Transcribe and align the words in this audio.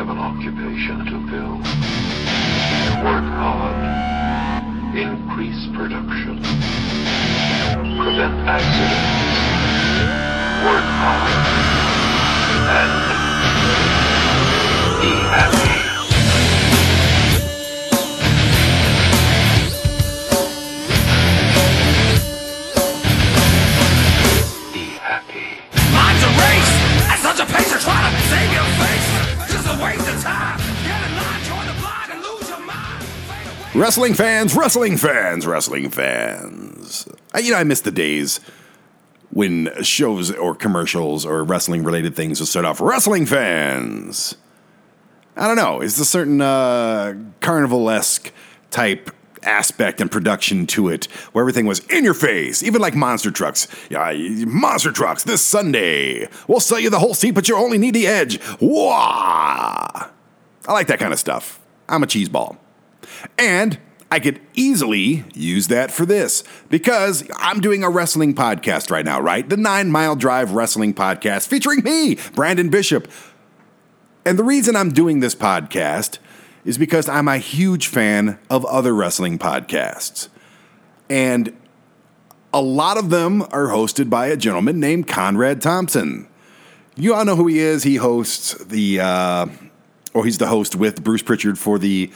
have 0.00 0.08
an 0.08 0.18
occupation 0.18 1.04
to 1.04 1.20
fill. 1.28 1.56
Work 3.04 3.28
hard. 3.36 3.76
Increase 4.96 5.66
production. 5.76 6.40
Prevent 8.00 8.34
accidents. 8.48 9.36
Work 10.64 10.88
hard. 10.96 11.36
And 12.80 12.92
be 15.02 15.10
happy. 15.28 15.69
Wrestling 33.74 34.14
fans, 34.14 34.54
wrestling 34.54 34.96
fans, 34.96 35.46
wrestling 35.46 35.90
fans. 35.90 37.08
I, 37.32 37.38
you 37.38 37.52
know, 37.52 37.56
I 37.56 37.64
miss 37.64 37.80
the 37.80 37.90
days 37.90 38.40
when 39.30 39.70
shows 39.82 40.32
or 40.32 40.54
commercials 40.54 41.24
or 41.24 41.44
wrestling 41.44 41.84
related 41.84 42.16
things 42.16 42.40
would 42.40 42.48
start 42.48 42.66
off 42.66 42.80
wrestling 42.80 43.26
fans. 43.26 44.34
I 45.36 45.46
don't 45.46 45.56
know. 45.56 45.80
It's 45.80 45.98
a 45.98 46.04
certain 46.04 46.40
uh, 46.40 47.14
carnival 47.40 47.88
esque 47.88 48.32
type 48.70 49.10
aspect 49.42 50.00
and 50.00 50.10
production 50.10 50.66
to 50.66 50.88
it 50.88 51.06
where 51.32 51.42
everything 51.42 51.66
was 51.66 51.80
in 51.86 52.04
your 52.04 52.14
face, 52.14 52.62
even 52.62 52.80
like 52.80 52.94
monster 52.94 53.30
trucks. 53.30 53.68
Yeah, 53.88 54.12
monster 54.46 54.92
trucks 54.92 55.24
this 55.24 55.42
Sunday. 55.42 56.28
We'll 56.48 56.60
sell 56.60 56.78
you 56.78 56.90
the 56.90 56.98
whole 56.98 57.14
seat, 57.14 57.32
but 57.32 57.48
you 57.48 57.56
only 57.56 57.78
need 57.78 57.94
the 57.94 58.06
edge. 58.06 58.40
Wah! 58.60 60.08
I 60.66 60.72
like 60.72 60.88
that 60.88 60.98
kind 60.98 61.12
of 61.12 61.18
stuff. 61.18 61.60
I'm 61.88 62.02
a 62.02 62.06
cheese 62.06 62.28
ball. 62.28 62.58
And 63.38 63.78
I 64.12 64.18
could 64.18 64.40
easily 64.54 65.24
use 65.34 65.68
that 65.68 65.92
for 65.92 66.04
this 66.04 66.42
because 66.68 67.28
I'm 67.36 67.60
doing 67.60 67.84
a 67.84 67.90
wrestling 67.90 68.34
podcast 68.34 68.90
right 68.90 69.04
now, 69.04 69.20
right? 69.20 69.48
The 69.48 69.56
Nine 69.56 69.90
Mile 69.90 70.16
Drive 70.16 70.52
Wrestling 70.52 70.94
Podcast 70.94 71.46
featuring 71.46 71.84
me, 71.84 72.16
Brandon 72.34 72.70
Bishop. 72.70 73.08
And 74.24 74.38
the 74.38 74.44
reason 74.44 74.74
I'm 74.74 74.90
doing 74.90 75.20
this 75.20 75.34
podcast 75.34 76.18
is 76.64 76.78
because 76.78 77.08
I'm 77.08 77.28
a 77.28 77.38
huge 77.38 77.86
fan 77.86 78.38
of 78.48 78.64
other 78.66 78.94
wrestling 78.94 79.38
podcasts. 79.38 80.28
And 81.08 81.56
a 82.52 82.60
lot 82.60 82.98
of 82.98 83.10
them 83.10 83.42
are 83.42 83.68
hosted 83.68 84.10
by 84.10 84.26
a 84.26 84.36
gentleman 84.36 84.80
named 84.80 85.08
Conrad 85.08 85.60
Thompson. 85.60 86.28
You 86.96 87.14
all 87.14 87.24
know 87.24 87.36
who 87.36 87.46
he 87.46 87.58
is. 87.58 87.82
He 87.82 87.96
hosts 87.96 88.54
the, 88.64 89.00
uh, 89.00 89.46
or 90.12 90.24
he's 90.24 90.38
the 90.38 90.48
host 90.48 90.76
with 90.76 91.02
Bruce 91.02 91.22
Prichard 91.22 91.58
for 91.58 91.78
the 91.78 92.10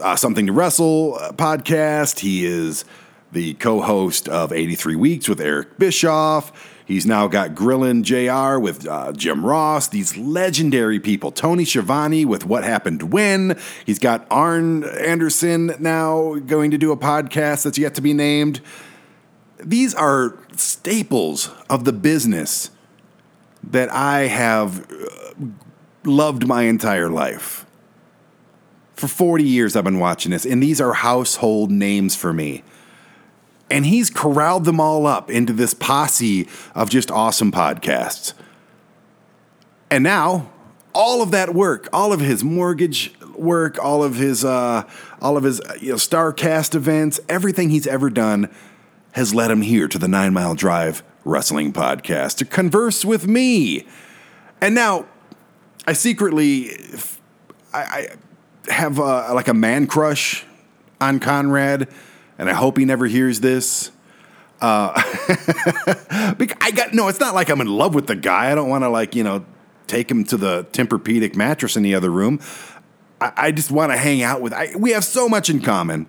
uh, 0.00 0.16
Something 0.16 0.46
to 0.46 0.52
Wrestle 0.52 1.16
uh, 1.20 1.32
podcast. 1.32 2.20
He 2.20 2.44
is 2.44 2.84
the 3.32 3.54
co 3.54 3.80
host 3.80 4.28
of 4.28 4.52
83 4.52 4.96
Weeks 4.96 5.28
with 5.28 5.40
Eric 5.40 5.78
Bischoff. 5.78 6.52
He's 6.86 7.04
now 7.04 7.26
got 7.26 7.50
Grillin' 7.50 8.02
JR 8.02 8.60
with 8.60 8.86
uh, 8.86 9.12
Jim 9.12 9.44
Ross, 9.44 9.88
these 9.88 10.16
legendary 10.16 11.00
people. 11.00 11.32
Tony 11.32 11.64
Schiavone 11.64 12.24
with 12.24 12.46
What 12.46 12.62
Happened 12.62 13.12
When. 13.12 13.58
He's 13.84 13.98
got 13.98 14.24
Arn 14.30 14.84
Anderson 14.84 15.74
now 15.80 16.36
going 16.36 16.70
to 16.70 16.78
do 16.78 16.92
a 16.92 16.96
podcast 16.96 17.64
that's 17.64 17.76
yet 17.76 17.96
to 17.96 18.00
be 18.00 18.14
named. 18.14 18.60
These 19.58 19.96
are 19.96 20.38
staples 20.54 21.50
of 21.68 21.84
the 21.84 21.92
business 21.92 22.70
that 23.64 23.90
I 23.92 24.28
have 24.28 24.88
uh, 24.88 25.46
loved 26.04 26.46
my 26.46 26.62
entire 26.62 27.10
life. 27.10 27.66
For 28.94 29.08
40 29.08 29.42
years, 29.42 29.74
I've 29.74 29.82
been 29.82 29.98
watching 29.98 30.30
this, 30.30 30.46
and 30.46 30.62
these 30.62 30.80
are 30.80 30.92
household 30.92 31.72
names 31.72 32.14
for 32.14 32.32
me. 32.32 32.62
And 33.70 33.84
he's 33.86 34.10
corralled 34.10 34.64
them 34.64 34.80
all 34.80 35.06
up 35.06 35.30
into 35.30 35.52
this 35.52 35.74
posse 35.74 36.48
of 36.74 36.88
just 36.88 37.10
awesome 37.10 37.50
podcasts. 37.50 38.32
And 39.90 40.04
now, 40.04 40.50
all 40.94 41.20
of 41.20 41.30
that 41.32 41.54
work, 41.54 41.88
all 41.92 42.12
of 42.12 42.20
his 42.20 42.42
mortgage 42.42 43.12
work, 43.36 43.82
all 43.82 44.02
of 44.02 44.16
his, 44.16 44.44
uh, 44.44 44.84
all 45.20 45.36
of 45.36 45.44
his 45.44 45.60
uh, 45.60 45.74
you 45.80 45.90
know, 45.90 46.34
events, 46.74 47.20
everything 47.28 47.70
he's 47.70 47.86
ever 47.86 48.08
done 48.08 48.48
has 49.12 49.34
led 49.34 49.50
him 49.50 49.62
here 49.62 49.88
to 49.88 49.98
the 49.98 50.08
Nine 50.08 50.32
Mile 50.32 50.54
Drive 50.54 51.02
Wrestling 51.24 51.72
Podcast 51.72 52.36
to 52.36 52.44
converse 52.44 53.04
with 53.04 53.26
me. 53.26 53.86
And 54.60 54.74
now, 54.74 55.06
I 55.86 55.92
secretly, 55.92 56.70
I, 57.72 58.08
I 58.68 58.72
have 58.72 58.98
uh, 58.98 59.32
like 59.34 59.48
a 59.48 59.54
man 59.54 59.86
crush 59.86 60.44
on 61.00 61.20
Conrad, 61.20 61.88
and 62.38 62.48
I 62.48 62.52
hope 62.52 62.78
he 62.78 62.84
never 62.84 63.06
hears 63.06 63.40
this. 63.40 63.90
Uh, 64.60 64.92
I 64.96 66.72
got 66.74 66.94
no. 66.94 67.08
It's 67.08 67.20
not 67.20 67.34
like 67.34 67.50
I'm 67.50 67.60
in 67.60 67.66
love 67.66 67.94
with 67.94 68.06
the 68.06 68.16
guy. 68.16 68.50
I 68.50 68.54
don't 68.54 68.68
want 68.68 68.84
to 68.84 68.88
like 68.88 69.14
you 69.14 69.22
know 69.22 69.44
take 69.86 70.10
him 70.10 70.24
to 70.24 70.36
the 70.36 70.64
Tempur-Pedic 70.72 71.36
mattress 71.36 71.76
in 71.76 71.82
the 71.82 71.94
other 71.94 72.10
room. 72.10 72.40
I, 73.20 73.32
I 73.36 73.50
just 73.52 73.70
want 73.70 73.92
to 73.92 73.98
hang 73.98 74.22
out 74.22 74.40
with. 74.40 74.52
I, 74.52 74.70
we 74.76 74.92
have 74.92 75.04
so 75.04 75.28
much 75.28 75.50
in 75.50 75.60
common. 75.60 76.06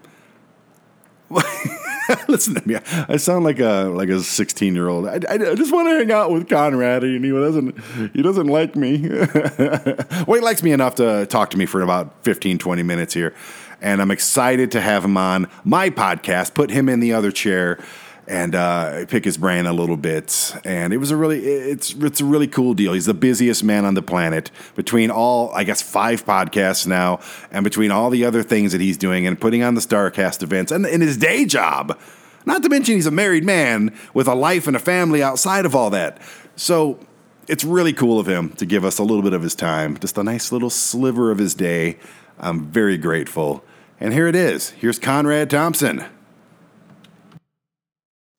Listen 2.27 2.55
to 2.55 2.67
me. 2.67 2.77
I 3.07 3.17
sound 3.17 3.43
like 3.43 3.59
a 3.59 3.91
like 3.93 4.09
a 4.09 4.21
16 4.21 4.75
year 4.75 4.87
old. 4.87 5.07
I, 5.07 5.19
I, 5.29 5.33
I 5.33 5.55
just 5.55 5.73
want 5.73 5.87
to 5.89 5.97
hang 5.97 6.11
out 6.11 6.31
with 6.31 6.47
Conrad, 6.49 7.03
and 7.03 7.23
he 7.23 7.31
doesn't 7.31 7.77
he 8.13 8.21
doesn't 8.21 8.47
like 8.47 8.75
me. 8.75 9.07
well, 9.09 10.33
he 10.33 10.39
likes 10.39 10.63
me 10.63 10.71
enough 10.71 10.95
to 10.95 11.25
talk 11.27 11.49
to 11.51 11.57
me 11.57 11.65
for 11.65 11.81
about 11.81 12.23
15, 12.23 12.57
20 12.57 12.83
minutes 12.83 13.13
here, 13.13 13.33
and 13.81 14.01
I'm 14.01 14.11
excited 14.11 14.71
to 14.71 14.81
have 14.81 15.03
him 15.03 15.17
on 15.17 15.49
my 15.63 15.89
podcast. 15.89 16.53
Put 16.53 16.69
him 16.69 16.89
in 16.89 16.99
the 16.99 17.13
other 17.13 17.31
chair 17.31 17.79
and 18.27 18.55
uh, 18.55 19.05
pick 19.05 19.23
his 19.23 19.37
brain 19.37 19.65
a 19.65 19.73
little 19.73 19.95
bit. 19.95 20.53
And 20.65 20.93
it 20.93 20.97
was 20.97 21.11
a 21.11 21.15
really 21.15 21.39
it's 21.45 21.93
it's 21.93 22.21
a 22.21 22.25
really 22.25 22.47
cool 22.47 22.73
deal. 22.73 22.93
He's 22.93 23.05
the 23.05 23.13
busiest 23.13 23.63
man 23.63 23.85
on 23.85 23.93
the 23.93 24.01
planet 24.01 24.51
between 24.75 25.09
all 25.09 25.51
I 25.53 25.63
guess 25.63 25.81
five 25.81 26.25
podcasts 26.25 26.85
now, 26.85 27.19
and 27.51 27.63
between 27.63 27.91
all 27.91 28.09
the 28.09 28.25
other 28.25 28.43
things 28.43 28.73
that 28.73 28.81
he's 28.81 28.97
doing 28.97 29.25
and 29.25 29.39
putting 29.39 29.63
on 29.63 29.75
the 29.75 29.81
Starcast 29.81 30.43
events 30.43 30.71
and 30.71 30.85
in 30.85 31.01
his 31.01 31.17
day 31.17 31.45
job. 31.45 31.97
Not 32.45 32.63
to 32.63 32.69
mention 32.69 32.95
he's 32.95 33.05
a 33.05 33.11
married 33.11 33.43
man 33.43 33.93
with 34.13 34.27
a 34.27 34.35
life 34.35 34.67
and 34.67 34.75
a 34.75 34.79
family 34.79 35.21
outside 35.21 35.65
of 35.65 35.75
all 35.75 35.89
that. 35.89 36.21
So 36.55 36.99
it's 37.47 37.63
really 37.65 37.91
cool 37.91 38.19
of 38.19 38.27
him 38.27 38.49
to 38.51 38.65
give 38.65 38.85
us 38.85 38.99
a 38.99 39.03
little 39.03 39.21
bit 39.21 39.33
of 39.33 39.41
his 39.41 39.53
time, 39.53 39.97
just 39.97 40.17
a 40.17 40.23
nice 40.23 40.51
little 40.51 40.69
sliver 40.69 41.29
of 41.29 41.39
his 41.39 41.53
day. 41.53 41.97
I'm 42.39 42.65
very 42.65 42.97
grateful. 42.97 43.65
And 43.99 44.13
here 44.13 44.27
it 44.27 44.35
is. 44.35 44.69
Here's 44.71 44.99
Conrad 44.99 45.49
Thompson. 45.49 46.05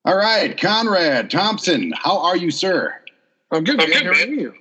All 0.09 0.17
right, 0.17 0.59
Conrad 0.59 1.29
Thompson, 1.29 1.93
how 1.95 2.17
are 2.17 2.35
you, 2.35 2.49
sir? 2.49 2.95
I'm 3.51 3.63
good. 3.63 3.79
I'm 3.79 3.91
man. 3.91 4.05
good, 4.05 4.15
How 4.15 4.23
are 4.23 4.25
you? 4.25 4.55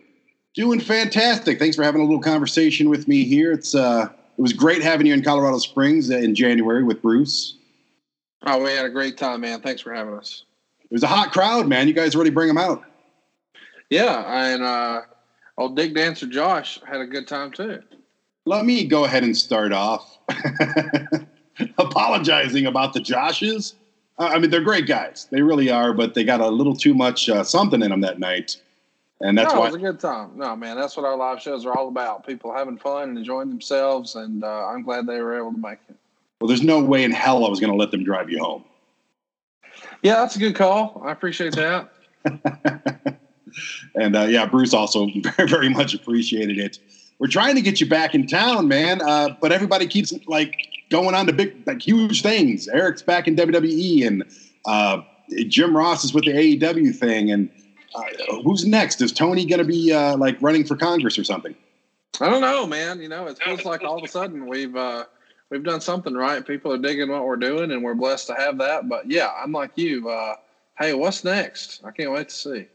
Doing 0.55 0.79
fantastic. 0.79 1.59
Thanks 1.59 1.75
for 1.75 1.83
having 1.83 2.03
a 2.03 2.05
little 2.05 2.21
conversation 2.21 2.91
with 2.91 3.09
me 3.09 3.25
here. 3.25 3.53
It's 3.53 3.75
uh, 3.75 4.11
it 4.37 4.43
was 4.43 4.53
great 4.53 4.83
having 4.83 5.07
you 5.07 5.15
in 5.15 5.23
Colorado 5.23 5.57
Springs 5.57 6.11
in 6.11 6.35
January 6.35 6.83
with 6.83 7.01
Bruce. 7.01 7.57
Oh, 8.45 8.63
we 8.63 8.73
had 8.73 8.85
a 8.85 8.91
great 8.91 9.17
time, 9.17 9.41
man. 9.41 9.63
Thanks 9.63 9.81
for 9.81 9.91
having 9.91 10.13
us. 10.13 10.45
It 10.83 10.93
was 10.93 11.03
a 11.03 11.07
hot 11.07 11.33
crowd, 11.33 11.67
man. 11.67 11.89
You 11.89 11.95
guys 11.95 12.15
really 12.15 12.29
bring 12.29 12.49
them 12.49 12.59
out. 12.59 12.83
Yeah, 13.89 14.19
and 14.31 14.63
uh, 14.63 15.01
old 15.57 15.77
Dick 15.77 15.95
Dancer 15.95 16.27
Josh 16.27 16.79
had 16.87 17.01
a 17.01 17.07
good 17.07 17.27
time 17.27 17.53
too. 17.53 17.83
Let 18.45 18.67
me 18.67 18.85
go 18.85 19.07
ahead 19.07 19.25
and 19.25 19.35
start 19.35 19.73
off 19.73 20.19
apologizing 21.79 22.67
about 22.67 22.93
the 22.93 23.01
Joshes. 23.01 23.73
I 24.19 24.39
mean, 24.39 24.51
they're 24.51 24.61
great 24.61 24.87
guys. 24.87 25.29
They 25.31 25.43
really 25.43 25.71
are, 25.71 25.93
but 25.93 26.15
they 26.15 26.25
got 26.25 26.41
a 26.41 26.49
little 26.49 26.75
too 26.75 26.95
much 26.95 27.29
uh, 27.29 27.45
something 27.45 27.83
in 27.83 27.91
them 27.91 28.01
that 28.01 28.19
night. 28.19 28.57
And 29.21 29.37
that's 29.37 29.53
no, 29.53 29.61
why 29.61 29.67
it 29.67 29.73
was 29.73 29.83
a 29.83 29.85
good 29.85 30.01
time. 30.01 30.31
No, 30.37 30.55
man, 30.55 30.77
that's 30.77 30.97
what 30.97 31.05
our 31.05 31.17
live 31.17 31.41
shows 31.41 31.67
are 31.67 31.77
all 31.77 31.89
about. 31.89 32.27
People 32.27 32.53
having 32.53 32.79
fun 32.79 33.11
and 33.11 33.19
enjoying 33.19 33.49
themselves, 33.49 34.15
and 34.15 34.45
uh, 34.45 34.67
I'm 34.67 34.83
glad 34.83 35.07
they 35.07 35.21
were 35.21 35.37
able 35.37 35.53
to 35.53 35.59
make 35.59 35.79
it. 35.89 35.97
well, 36.41 36.49
there's 36.49 36.63
no 36.63 36.81
way 36.83 37.05
in 37.05 37.11
hell 37.11 37.45
I 37.45 37.49
was 37.49 37.59
going 37.59 37.73
to 37.73 37.79
let 37.79 37.91
them 37.91 38.05
drive 38.05 38.31
you 38.31 38.39
home. 38.39 38.65
Yeah, 40.03 40.15
that's 40.15 40.37
a 40.37 40.39
good 40.39 40.55
call. 40.55 41.03
I 41.05 41.11
appreciate 41.13 41.55
that. 41.55 41.91
And 43.95 44.17
uh, 44.17 44.23
yeah, 44.23 44.47
Bruce 44.47 44.75
also 44.75 45.07
very, 45.17 45.49
very 45.49 45.69
much 45.69 45.95
appreciated 45.95 46.59
it. 46.59 46.79
We're 47.19 47.29
trying 47.29 47.57
to 47.57 47.61
get 47.61 47.81
you 47.81 47.89
back 47.89 48.15
in 48.15 48.27
town, 48.27 48.69
man, 48.69 49.03
uh, 49.03 49.37
but 49.41 49.51
everybody 49.51 49.87
keeps 49.87 50.13
like 50.27 50.55
going 50.91 51.15
on 51.15 51.27
to 51.27 51.33
big, 51.33 51.67
like 51.67 51.83
huge 51.83 52.23
things. 52.23 52.69
Eric's 52.69 53.03
back 53.03 53.27
in 53.27 53.35
WWE, 53.35 54.07
and 54.07 54.25
uh, 54.67 55.03
Jim 55.49 55.77
Ross 55.77 56.05
is 56.05 56.15
with 56.15 56.25
the 56.25 56.33
AEW 56.33 56.95
thing. 56.95 57.31
And 57.31 57.51
uh, 57.95 58.05
who's 58.45 58.65
next? 58.65 59.01
Is 59.01 59.13
Tony 59.13 59.45
going 59.45 59.59
to 59.59 59.65
be 59.65 59.93
uh, 59.93 60.17
like 60.17 60.41
running 60.41 60.65
for 60.65 60.77
Congress 60.77 61.19
or 61.19 61.25
something? 61.25 61.55
I 62.21 62.29
don't 62.29 62.41
know, 62.41 62.67
man. 62.67 63.01
You 63.01 63.09
know, 63.09 63.27
it 63.27 63.39
feels 63.43 63.65
like 63.65 63.83
all 63.83 63.99
of 63.99 64.05
a 64.05 64.09
sudden 64.09 64.47
we've 64.47 64.75
uh, 64.77 65.05
we've 65.51 65.65
done 65.65 65.81
something 65.81 66.15
right. 66.15 66.47
People 66.47 66.73
are 66.73 66.79
digging 66.79 67.11
what 67.11 67.25
we're 67.25 67.37
doing, 67.37 67.73
and 67.73 67.83
we're 67.83 67.95
blessed 67.95 68.29
to 68.29 68.35
have 68.35 68.59
that. 68.59 68.89
But 68.89 69.11
yeah, 69.11 69.31
I'm 69.43 69.53
like 69.53 69.73
you. 69.77 70.09
Uh, 70.09 70.37
hey, 70.79 70.95
what's 70.95 71.25
next? 71.25 71.81
I 71.85 71.91
can't 71.91 72.13
wait 72.13 72.29
to 72.29 72.35
see. 72.35 72.67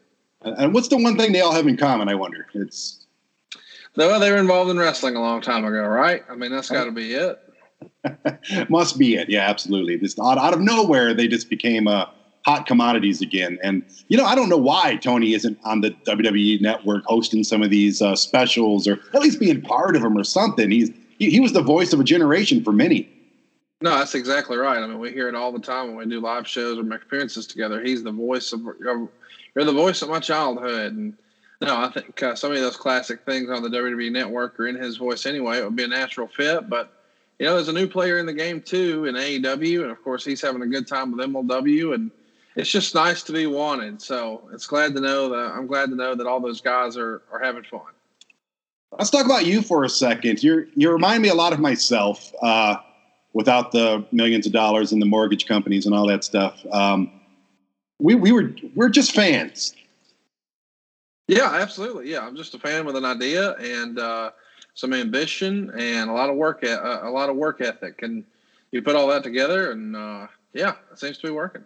And 0.41 0.57
and 0.57 0.73
what's 0.73 0.89
the 0.89 0.97
one 0.97 1.17
thing 1.17 1.31
they 1.31 1.41
all 1.41 1.53
have 1.53 1.67
in 1.67 1.77
common? 1.77 2.09
I 2.09 2.15
wonder. 2.15 2.47
It's 2.53 3.02
No, 3.95 4.19
they 4.19 4.31
were 4.31 4.37
involved 4.37 4.71
in 4.71 4.79
wrestling 4.79 5.15
a 5.15 5.21
long 5.21 5.41
time 5.41 5.65
ago, 5.65 5.83
right? 5.83 6.23
I 6.29 6.35
mean, 6.35 6.51
that's 6.51 6.69
got 6.69 6.85
to 6.85 6.91
be 6.91 7.13
it. 7.13 7.39
Must 8.69 8.97
be 8.97 9.15
it. 9.15 9.29
Yeah, 9.29 9.47
absolutely. 9.47 9.97
Just 9.99 10.19
out, 10.19 10.37
out 10.37 10.53
of 10.53 10.61
nowhere, 10.61 11.13
they 11.13 11.27
just 11.27 11.49
became 11.49 11.87
uh, 11.87 12.05
hot 12.45 12.65
commodities 12.65 13.21
again. 13.21 13.59
And, 13.61 13.83
you 14.07 14.17
know, 14.17 14.25
I 14.25 14.35
don't 14.35 14.49
know 14.49 14.57
why 14.57 14.97
Tony 14.97 15.33
isn't 15.33 15.59
on 15.63 15.81
the 15.81 15.91
WWE 16.07 16.59
network 16.61 17.03
hosting 17.05 17.43
some 17.43 17.61
of 17.61 17.69
these 17.69 18.01
uh, 18.01 18.15
specials 18.15 18.87
or 18.87 18.99
at 19.13 19.21
least 19.21 19.39
being 19.39 19.61
part 19.61 19.95
of 19.95 20.01
them 20.01 20.17
or 20.17 20.23
something. 20.23 20.71
He's, 20.71 20.89
he, 21.19 21.29
he 21.29 21.39
was 21.39 21.53
the 21.53 21.61
voice 21.61 21.93
of 21.93 21.99
a 21.99 22.03
generation 22.03 22.63
for 22.63 22.71
many. 22.71 23.09
No, 23.81 23.91
that's 23.97 24.15
exactly 24.15 24.57
right. 24.57 24.81
I 24.81 24.87
mean, 24.87 24.99
we 24.99 25.11
hear 25.11 25.27
it 25.27 25.35
all 25.35 25.51
the 25.51 25.59
time 25.59 25.87
when 25.87 25.97
we 25.97 26.05
do 26.05 26.19
live 26.19 26.47
shows 26.47 26.79
or 26.79 26.83
make 26.83 27.03
appearances 27.03 27.45
together. 27.45 27.83
He's 27.83 28.01
the 28.01 28.11
voice 28.11 28.53
of, 28.53 28.61
you're 28.81 29.65
the 29.65 29.73
voice 29.73 30.01
of 30.01 30.09
my 30.09 30.19
childhood. 30.19 30.93
And, 30.93 31.13
no, 31.63 31.77
I 31.77 31.89
think 31.89 32.21
uh, 32.21 32.35
some 32.35 32.51
of 32.51 32.59
those 32.59 32.77
classic 32.77 33.23
things 33.25 33.49
on 33.49 33.63
the 33.63 33.69
WWE 33.69 34.11
network 34.11 34.59
are 34.59 34.67
in 34.67 34.75
his 34.75 34.97
voice 34.97 35.25
anyway. 35.25 35.59
It 35.59 35.63
would 35.63 35.75
be 35.75 35.83
a 35.83 35.87
natural 35.87 36.27
fit, 36.27 36.69
but 36.69 36.91
you 37.39 37.45
know, 37.45 37.55
there's 37.55 37.69
a 37.69 37.73
new 37.73 37.87
player 37.87 38.19
in 38.19 38.25
the 38.25 38.33
game 38.33 38.61
too 38.61 39.05
in 39.05 39.15
AEW, 39.15 39.81
and 39.81 39.91
of 39.91 40.01
course, 40.03 40.25
he's 40.25 40.41
having 40.41 40.61
a 40.61 40.67
good 40.67 40.87
time 40.87 41.15
with 41.15 41.25
MLW, 41.25 41.95
and 41.95 42.11
it's 42.55 42.69
just 42.69 42.93
nice 42.93 43.23
to 43.23 43.31
be 43.33 43.47
wanted. 43.47 44.01
So 44.01 44.49
it's 44.53 44.67
glad 44.67 44.93
to 44.95 45.01
know 45.01 45.29
that 45.29 45.53
I'm 45.55 45.67
glad 45.67 45.89
to 45.89 45.95
know 45.95 46.15
that 46.15 46.27
all 46.27 46.39
those 46.39 46.61
guys 46.61 46.97
are 46.97 47.21
are 47.31 47.39
having 47.39 47.63
fun. 47.63 47.81
Let's 48.91 49.09
talk 49.09 49.25
about 49.25 49.45
you 49.45 49.61
for 49.61 49.83
a 49.83 49.89
second. 49.89 50.43
You 50.43 50.67
you 50.75 50.91
remind 50.91 51.23
me 51.23 51.29
a 51.29 51.35
lot 51.35 51.53
of 51.53 51.59
myself, 51.59 52.31
uh, 52.41 52.75
without 53.33 53.71
the 53.71 54.05
millions 54.11 54.45
of 54.45 54.53
dollars 54.53 54.91
and 54.91 55.01
the 55.01 55.05
mortgage 55.05 55.45
companies 55.45 55.85
and 55.85 55.93
all 55.93 56.07
that 56.07 56.23
stuff. 56.23 56.63
Um, 56.71 57.09
we 57.99 58.15
we 58.15 58.31
were 58.31 58.53
we're 58.75 58.89
just 58.89 59.13
fans. 59.13 59.75
Yeah, 61.27 61.51
absolutely. 61.53 62.11
Yeah, 62.11 62.25
I'm 62.25 62.35
just 62.35 62.53
a 62.53 62.59
fan 62.59 62.85
with 62.85 62.95
an 62.95 63.05
idea 63.05 63.51
and 63.53 63.97
uh, 63.97 64.31
some 64.73 64.93
ambition 64.93 65.71
and 65.77 66.09
a 66.09 66.13
lot 66.13 66.29
of 66.29 66.35
work, 66.35 66.63
a, 66.63 67.01
a 67.03 67.09
lot 67.09 67.29
of 67.29 67.35
work 67.35 67.61
ethic, 67.61 68.01
and 68.01 68.23
you 68.71 68.81
put 68.81 68.95
all 68.95 69.07
that 69.07 69.23
together, 69.23 69.71
and 69.71 69.95
uh, 69.95 70.27
yeah, 70.53 70.73
it 70.91 70.99
seems 70.99 71.17
to 71.19 71.27
be 71.27 71.31
working. 71.31 71.63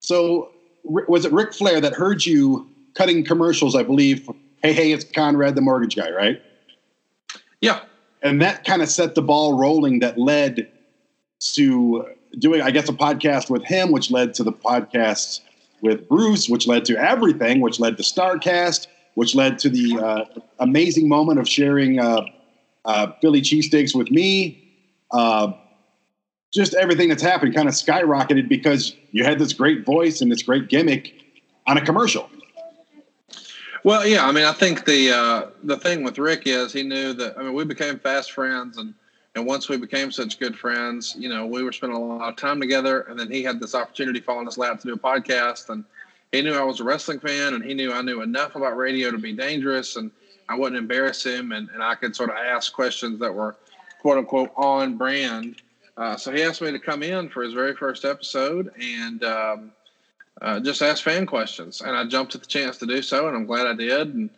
So, 0.00 0.50
was 0.82 1.24
it 1.26 1.32
Ric 1.32 1.52
Flair 1.52 1.80
that 1.80 1.92
heard 1.92 2.24
you 2.24 2.68
cutting 2.94 3.24
commercials? 3.24 3.76
I 3.76 3.82
believe. 3.82 4.28
Hey, 4.62 4.72
hey, 4.72 4.92
it's 4.92 5.04
Conrad, 5.04 5.54
the 5.54 5.60
mortgage 5.60 5.96
guy, 5.96 6.10
right? 6.10 6.42
Yeah, 7.60 7.80
and 8.22 8.40
that 8.42 8.64
kind 8.64 8.82
of 8.82 8.88
set 8.88 9.14
the 9.14 9.22
ball 9.22 9.58
rolling. 9.58 10.00
That 10.00 10.18
led 10.18 10.68
to 11.54 12.06
doing, 12.38 12.62
I 12.62 12.70
guess, 12.70 12.88
a 12.88 12.92
podcast 12.92 13.50
with 13.50 13.64
him, 13.64 13.92
which 13.92 14.10
led 14.10 14.34
to 14.34 14.44
the 14.44 14.52
podcasts 14.52 15.40
with 15.82 16.08
Bruce, 16.08 16.48
which 16.48 16.66
led 16.66 16.84
to 16.86 16.96
everything, 16.96 17.60
which 17.60 17.80
led 17.80 17.96
to 17.96 18.02
Starcast, 18.02 18.86
which 19.14 19.34
led 19.34 19.58
to 19.60 19.68
the 19.68 19.98
uh, 19.98 20.24
amazing 20.58 21.08
moment 21.08 21.38
of 21.38 21.48
sharing 21.48 21.98
uh, 21.98 22.22
uh, 22.84 23.12
Philly 23.20 23.40
cheesesteaks 23.40 23.94
with 23.94 24.10
me. 24.10 24.72
Uh, 25.10 25.52
just 26.52 26.74
everything 26.74 27.08
that's 27.08 27.22
happened 27.22 27.54
kind 27.54 27.68
of 27.68 27.74
skyrocketed 27.74 28.48
because 28.48 28.94
you 29.12 29.24
had 29.24 29.38
this 29.38 29.52
great 29.52 29.84
voice 29.84 30.20
and 30.20 30.30
this 30.30 30.42
great 30.42 30.68
gimmick 30.68 31.14
on 31.66 31.76
a 31.76 31.84
commercial. 31.84 32.28
Well, 33.82 34.06
yeah, 34.06 34.26
I 34.26 34.32
mean, 34.32 34.44
I 34.44 34.52
think 34.52 34.84
the 34.84 35.10
uh, 35.10 35.46
the 35.62 35.78
thing 35.78 36.02
with 36.02 36.18
Ric 36.18 36.42
is 36.44 36.72
he 36.72 36.82
knew 36.82 37.14
that. 37.14 37.38
I 37.38 37.42
mean, 37.42 37.54
we 37.54 37.64
became 37.64 37.98
fast 37.98 38.32
friends, 38.32 38.76
and 38.76 38.94
and 39.34 39.46
once 39.46 39.68
we 39.68 39.76
became 39.76 40.10
such 40.10 40.38
good 40.38 40.58
friends, 40.58 41.14
you 41.16 41.28
know, 41.28 41.46
we 41.46 41.62
were 41.62 41.72
spending 41.72 41.96
a 41.96 42.04
lot 42.04 42.28
of 42.28 42.36
time 42.36 42.60
together. 42.60 43.02
And 43.02 43.18
then 43.18 43.30
he 43.30 43.42
had 43.42 43.60
this 43.60 43.74
opportunity 43.76 44.20
fall 44.20 44.40
in 44.40 44.46
his 44.46 44.58
lap 44.58 44.80
to 44.80 44.88
do 44.88 44.94
a 44.94 44.98
podcast, 44.98 45.68
and 45.68 45.84
he 46.32 46.42
knew 46.42 46.54
I 46.54 46.64
was 46.64 46.80
a 46.80 46.84
wrestling 46.84 47.20
fan, 47.20 47.54
and 47.54 47.64
he 47.64 47.74
knew 47.74 47.92
I 47.92 48.02
knew 48.02 48.22
enough 48.22 48.56
about 48.56 48.76
radio 48.76 49.10
to 49.10 49.18
be 49.18 49.32
dangerous, 49.32 49.96
and 49.96 50.10
I 50.48 50.56
wouldn't 50.56 50.78
embarrass 50.78 51.24
him, 51.24 51.52
and, 51.52 51.68
and 51.72 51.82
I 51.82 51.94
could 51.94 52.16
sort 52.16 52.30
of 52.30 52.36
ask 52.36 52.72
questions 52.72 53.20
that 53.20 53.32
were 53.32 53.54
quote 54.00 54.18
unquote 54.18 54.50
on 54.56 54.96
brand. 54.96 55.56
Uh, 55.96 56.16
so 56.16 56.32
he 56.32 56.42
asked 56.42 56.62
me 56.62 56.72
to 56.72 56.78
come 56.78 57.02
in 57.02 57.28
for 57.28 57.42
his 57.42 57.52
very 57.52 57.74
first 57.74 58.04
episode 58.04 58.70
and 58.80 59.22
um, 59.22 59.72
uh, 60.40 60.58
just 60.58 60.82
ask 60.82 61.04
fan 61.04 61.26
questions, 61.26 61.82
and 61.82 61.96
I 61.96 62.04
jumped 62.04 62.34
at 62.34 62.40
the 62.40 62.46
chance 62.48 62.78
to 62.78 62.86
do 62.86 63.00
so, 63.00 63.28
and 63.28 63.36
I'm 63.36 63.46
glad 63.46 63.68
I 63.68 63.74
did. 63.74 64.14
And 64.14 64.30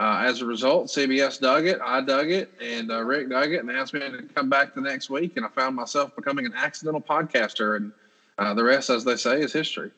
uh, 0.00 0.22
as 0.24 0.40
a 0.40 0.46
result, 0.46 0.86
CBS 0.86 1.38
dug 1.38 1.66
it, 1.66 1.78
I 1.84 2.00
dug 2.00 2.30
it, 2.30 2.50
and 2.58 2.90
uh, 2.90 3.02
Ric 3.02 3.28
dug 3.28 3.52
it, 3.52 3.60
and 3.60 3.70
asked 3.70 3.92
me 3.92 4.00
to 4.00 4.22
come 4.34 4.48
back 4.48 4.74
the 4.74 4.80
next 4.80 5.10
week. 5.10 5.36
And 5.36 5.44
I 5.44 5.50
found 5.50 5.76
myself 5.76 6.16
becoming 6.16 6.46
an 6.46 6.54
accidental 6.56 7.02
podcaster, 7.02 7.76
and 7.76 7.92
uh, 8.38 8.54
the 8.54 8.64
rest, 8.64 8.88
as 8.88 9.04
they 9.04 9.16
say, 9.16 9.42
is 9.42 9.52
history. 9.52 9.90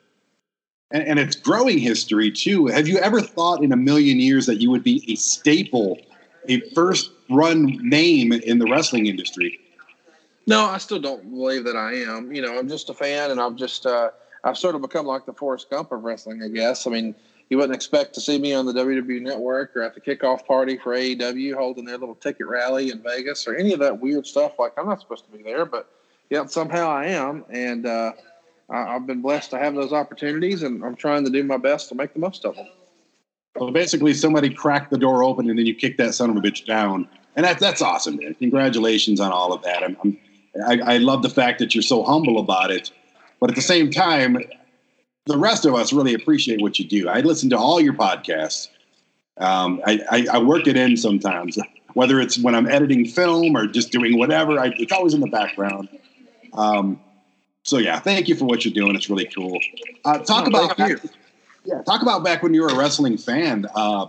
And, 0.91 1.05
and, 1.05 1.19
it's 1.21 1.37
growing 1.37 1.79
history 1.79 2.33
too. 2.33 2.67
Have 2.67 2.89
you 2.89 2.99
ever 2.99 3.21
thought 3.21 3.63
in 3.63 3.71
a 3.71 3.77
million 3.77 4.19
years 4.19 4.45
that 4.47 4.61
you 4.61 4.73
would 4.73 4.83
be 4.83 5.05
a 5.09 5.15
staple, 5.15 6.01
a 6.49 6.59
first 6.71 7.13
run 7.31 7.79
name 7.81 8.33
in 8.33 8.59
the 8.59 8.69
wrestling 8.69 9.07
industry? 9.07 9.61
No, 10.49 10.65
I 10.65 10.79
still 10.79 10.99
don't 10.99 11.31
believe 11.31 11.63
that 11.65 11.77
I 11.77 11.95
am. 11.95 12.33
You 12.33 12.43
know, 12.43 12.59
I'm 12.59 12.69
just 12.69 12.91
a 12.91 12.95
fan, 12.95 13.31
and 13.31 13.41
I've 13.41 13.55
just 13.55 13.87
uh, 13.87 14.11
I've 14.43 14.59
sort 14.59 14.75
of 14.75 14.83
become 14.83 15.07
like 15.07 15.27
the 15.27 15.33
Forrest 15.33 15.71
Gump 15.71 15.93
of 15.93 16.03
wrestling, 16.03 16.43
I 16.43 16.49
guess. 16.49 16.89
I 16.89 16.91
mean 16.91 17.15
you 17.53 17.59
wouldn't 17.59 17.77
expect 17.77 18.15
to 18.15 18.21
see 18.23 18.39
me 18.39 18.55
on 18.55 18.65
the 18.65 18.73
WWE 18.73 19.21
Network 19.21 19.77
or 19.77 19.83
at 19.83 19.95
the 19.95 20.01
kickoff 20.01 20.47
party 20.47 20.79
for 20.79 20.97
AEW 20.97 21.55
holding 21.55 21.85
their 21.85 21.99
little 21.99 22.15
ticket 22.15 22.47
rally 22.47 22.89
in 22.91 23.03
Vegas 23.03 23.47
or 23.47 23.55
any 23.55 23.75
of 23.75 23.81
that 23.81 24.01
weird 24.01 24.27
stuff. 24.27 24.59
Like 24.59 24.73
I'm 24.79 24.87
not 24.87 25.03
supposed 25.03 25.27
to 25.27 25.37
be 25.37 25.43
there, 25.43 25.67
but 25.67 25.87
yeah, 26.31 26.47
somehow 26.47 26.89
I 26.89 27.09
am, 27.09 27.45
and 27.51 27.85
uh, 27.85 28.13
I've 28.71 29.07
been 29.07 29.21
blessed 29.21 29.51
to 29.51 29.59
have 29.59 29.75
those 29.75 29.93
opportunities, 29.93 30.63
and 30.63 30.83
I'm 30.83 30.97
trying 30.97 31.27
to 31.27 31.31
do 31.31 31.45
my 31.45 31.59
best 31.59 31.91
to 31.91 31.95
make 31.95 32.15
the 32.15 32.21
most 32.21 32.47
of 32.47 32.57
them. 32.57 32.69
Well, 33.57 33.71
basically, 33.71 34.15
somebody 34.15 34.49
cracked 34.49 34.91
the 34.91 34.97
door 34.97 35.23
open, 35.23 35.51
and 35.51 35.59
then 35.59 35.67
you 35.67 35.75
kick 35.75 35.99
that 35.99 36.15
son 36.15 36.31
of 36.31 36.37
a 36.39 36.41
bitch 36.41 36.65
down, 36.65 37.07
and 37.37 37.45
that, 37.45 37.59
that's 37.59 37.83
awesome, 37.83 38.17
man. 38.17 38.35
Congratulations 38.37 39.21
on 39.21 39.31
all 39.31 39.53
of 39.53 39.61
that. 39.65 39.83
I'm, 39.83 39.95
I'm 40.03 40.19
I, 40.67 40.95
I 40.95 40.97
love 40.97 41.23
the 41.23 41.29
fact 41.29 41.59
that 41.59 41.75
you're 41.75 41.83
so 41.83 42.03
humble 42.03 42.39
about 42.39 42.71
it, 42.71 42.91
but 43.41 43.51
at 43.51 43.57
the 43.57 43.61
same 43.61 43.91
time, 43.91 44.39
the 45.27 45.39
rest 45.39 45.65
of 45.65 45.75
us 45.75 45.93
really 45.93 46.15
appreciate 46.15 46.61
what 46.61 46.79
you 46.79 46.87
do. 46.87 47.09
I 47.09 47.21
listen 47.21 47.51
to 47.51 47.59
all 47.59 47.81
your 47.81 47.95
podcasts. 47.95 48.69
Um, 49.39 49.81
I, 49.87 50.01
I, 50.11 50.27
I, 50.35 50.39
work 50.39 50.67
it 50.67 50.77
in 50.77 50.97
sometimes, 50.97 51.59
whether 51.95 52.21
it's 52.21 52.39
when 52.39 52.55
I'm 52.55 52.69
editing 52.69 53.07
film 53.07 53.57
or 53.57 53.67
just 53.67 53.91
doing 53.91 54.19
whatever. 54.19 54.59
I, 54.59 54.75
it's 54.77 54.93
always 54.93 55.15
in 55.15 55.21
the 55.21 55.27
background. 55.27 55.89
Um, 56.53 57.01
so 57.63 57.79
yeah, 57.79 57.99
thank 57.99 58.29
you 58.29 58.35
for 58.35 58.45
what 58.45 58.65
you're 58.65 58.75
doing. 58.75 58.95
It's 58.95 59.09
really 59.09 59.31
cool. 59.35 59.59
Uh, 60.05 60.19
talk 60.19 60.47
about 60.47 60.77
back, 60.77 60.99
yeah, 61.65 61.81
talk 61.83 62.03
about 62.03 62.23
back 62.25 62.43
when 62.43 62.53
you 62.53 62.63
were 62.63 62.69
a 62.69 62.77
wrestling 62.77 63.17
fan. 63.17 63.67
Uh, 63.75 64.09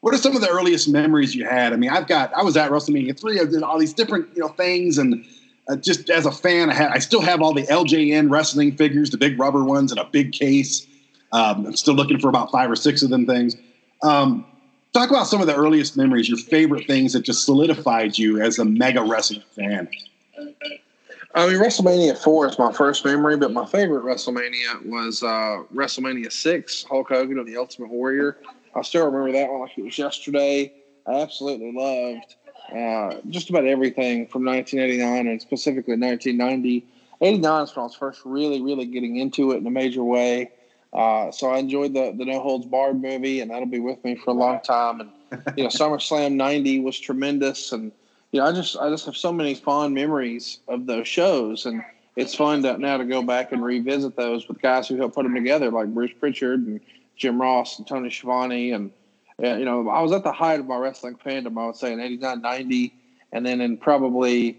what 0.00 0.12
are 0.12 0.18
some 0.18 0.34
of 0.34 0.42
the 0.42 0.48
earliest 0.48 0.88
memories 0.88 1.34
you 1.34 1.44
had? 1.46 1.72
I 1.72 1.76
mean, 1.76 1.90
I've 1.90 2.08
got 2.08 2.34
I 2.34 2.42
was 2.42 2.56
at 2.56 2.70
WrestleMania 2.70 3.18
three. 3.18 3.40
I 3.40 3.44
did 3.44 3.62
all 3.62 3.78
these 3.78 3.94
different 3.94 4.28
you 4.34 4.40
know 4.40 4.48
things 4.48 4.98
and 4.98 5.24
uh, 5.68 5.76
just 5.76 6.10
as 6.10 6.26
a 6.26 6.32
fan, 6.32 6.70
I, 6.70 6.94
I, 6.94 6.98
still 6.98 7.22
have 7.22 7.40
all 7.40 7.54
the 7.54 7.62
LJN 7.62 8.30
wrestling 8.30 8.76
figures, 8.76 9.10
the 9.10 9.16
big 9.16 9.38
rubber 9.38 9.64
ones, 9.64 9.92
in 9.92 9.98
a 9.98 10.04
big 10.04 10.32
case. 10.32 10.86
Um, 11.32 11.66
I'm 11.66 11.76
still 11.76 11.94
looking 11.94 12.18
for 12.18 12.28
about 12.28 12.50
five 12.50 12.70
or 12.70 12.76
six 12.76 13.02
of 13.02 13.10
them 13.10 13.26
things. 13.26 13.56
Um, 14.02 14.44
talk 14.92 15.10
about 15.10 15.26
some 15.26 15.40
of 15.40 15.46
the 15.46 15.56
earliest 15.56 15.96
memories, 15.96 16.28
your 16.28 16.38
favorite 16.38 16.86
things 16.86 17.14
that 17.14 17.22
just 17.22 17.44
solidified 17.44 18.18
you 18.18 18.40
as 18.40 18.58
a 18.58 18.64
mega 18.64 19.02
wrestling 19.02 19.42
fan. 19.56 19.88
I 21.36 21.48
mean, 21.48 21.56
WrestleMania 21.56 22.16
4 22.16 22.48
is 22.48 22.58
my 22.58 22.72
first 22.72 23.04
memory, 23.04 23.36
but 23.36 23.52
my 23.52 23.66
favorite 23.66 24.04
WrestleMania 24.04 24.86
was 24.86 25.22
uh, 25.22 25.62
WrestleMania 25.74 26.30
6, 26.30 26.84
Hulk 26.84 27.08
Hogan 27.08 27.38
of 27.38 27.46
the 27.46 27.56
Ultimate 27.56 27.90
Warrior. 27.90 28.38
I 28.76 28.82
still 28.82 29.06
remember 29.06 29.32
that 29.32 29.50
one 29.50 29.62
like 29.62 29.76
it 29.76 29.84
was 29.84 29.98
yesterday. 29.98 30.72
I 31.06 31.20
absolutely 31.22 31.72
loved 31.72 32.36
uh, 32.72 33.20
just 33.28 33.50
about 33.50 33.64
everything 33.66 34.26
from 34.26 34.44
1989 34.44 35.26
and 35.26 35.40
specifically 35.40 35.96
1990. 35.96 36.86
89 37.20 37.62
is 37.62 37.76
when 37.76 37.80
I 37.80 37.84
was 37.84 37.94
first 37.94 38.20
really, 38.24 38.60
really 38.60 38.86
getting 38.86 39.16
into 39.16 39.52
it 39.52 39.58
in 39.58 39.66
a 39.66 39.70
major 39.70 40.02
way. 40.02 40.50
Uh, 40.92 41.30
so 41.32 41.50
I 41.50 41.58
enjoyed 41.58 41.92
the 41.92 42.14
the 42.16 42.24
No 42.24 42.40
Holds 42.40 42.66
Barred 42.66 43.02
movie, 43.02 43.40
and 43.40 43.50
that'll 43.50 43.66
be 43.66 43.80
with 43.80 44.02
me 44.04 44.14
for 44.14 44.30
a 44.30 44.34
long 44.34 44.60
time. 44.60 45.00
And 45.00 45.10
you 45.56 45.64
know, 45.64 45.68
SummerSlam 45.70 46.34
'90 46.34 46.80
was 46.80 46.98
tremendous, 46.98 47.72
and 47.72 47.90
you 48.30 48.40
know, 48.40 48.46
I 48.46 48.52
just 48.52 48.76
I 48.76 48.88
just 48.90 49.04
have 49.06 49.16
so 49.16 49.32
many 49.32 49.54
fond 49.54 49.94
memories 49.94 50.58
of 50.68 50.86
those 50.86 51.08
shows, 51.08 51.66
and 51.66 51.82
it's 52.16 52.34
fun 52.34 52.62
to, 52.62 52.78
now 52.78 52.96
to 52.96 53.04
go 53.04 53.22
back 53.22 53.50
and 53.50 53.64
revisit 53.64 54.14
those 54.14 54.46
with 54.46 54.62
guys 54.62 54.86
who 54.86 54.96
helped 54.96 55.16
put 55.16 55.24
them 55.24 55.34
together, 55.34 55.70
like 55.70 55.92
Bruce 55.92 56.12
Prichard 56.18 56.60
and 56.60 56.80
Jim 57.16 57.40
Ross 57.40 57.78
and 57.78 57.86
Tony 57.86 58.10
Schiavone 58.10 58.70
and 58.70 58.92
yeah, 59.38 59.56
you 59.56 59.64
know, 59.64 59.88
I 59.88 60.00
was 60.00 60.12
at 60.12 60.22
the 60.22 60.32
height 60.32 60.60
of 60.60 60.66
my 60.66 60.76
wrestling 60.76 61.16
fandom, 61.16 61.60
I 61.60 61.66
would 61.66 61.76
say 61.76 61.92
in 61.92 62.00
89, 62.00 62.40
90, 62.40 62.92
and 63.32 63.44
then 63.44 63.60
in 63.60 63.76
probably 63.76 64.56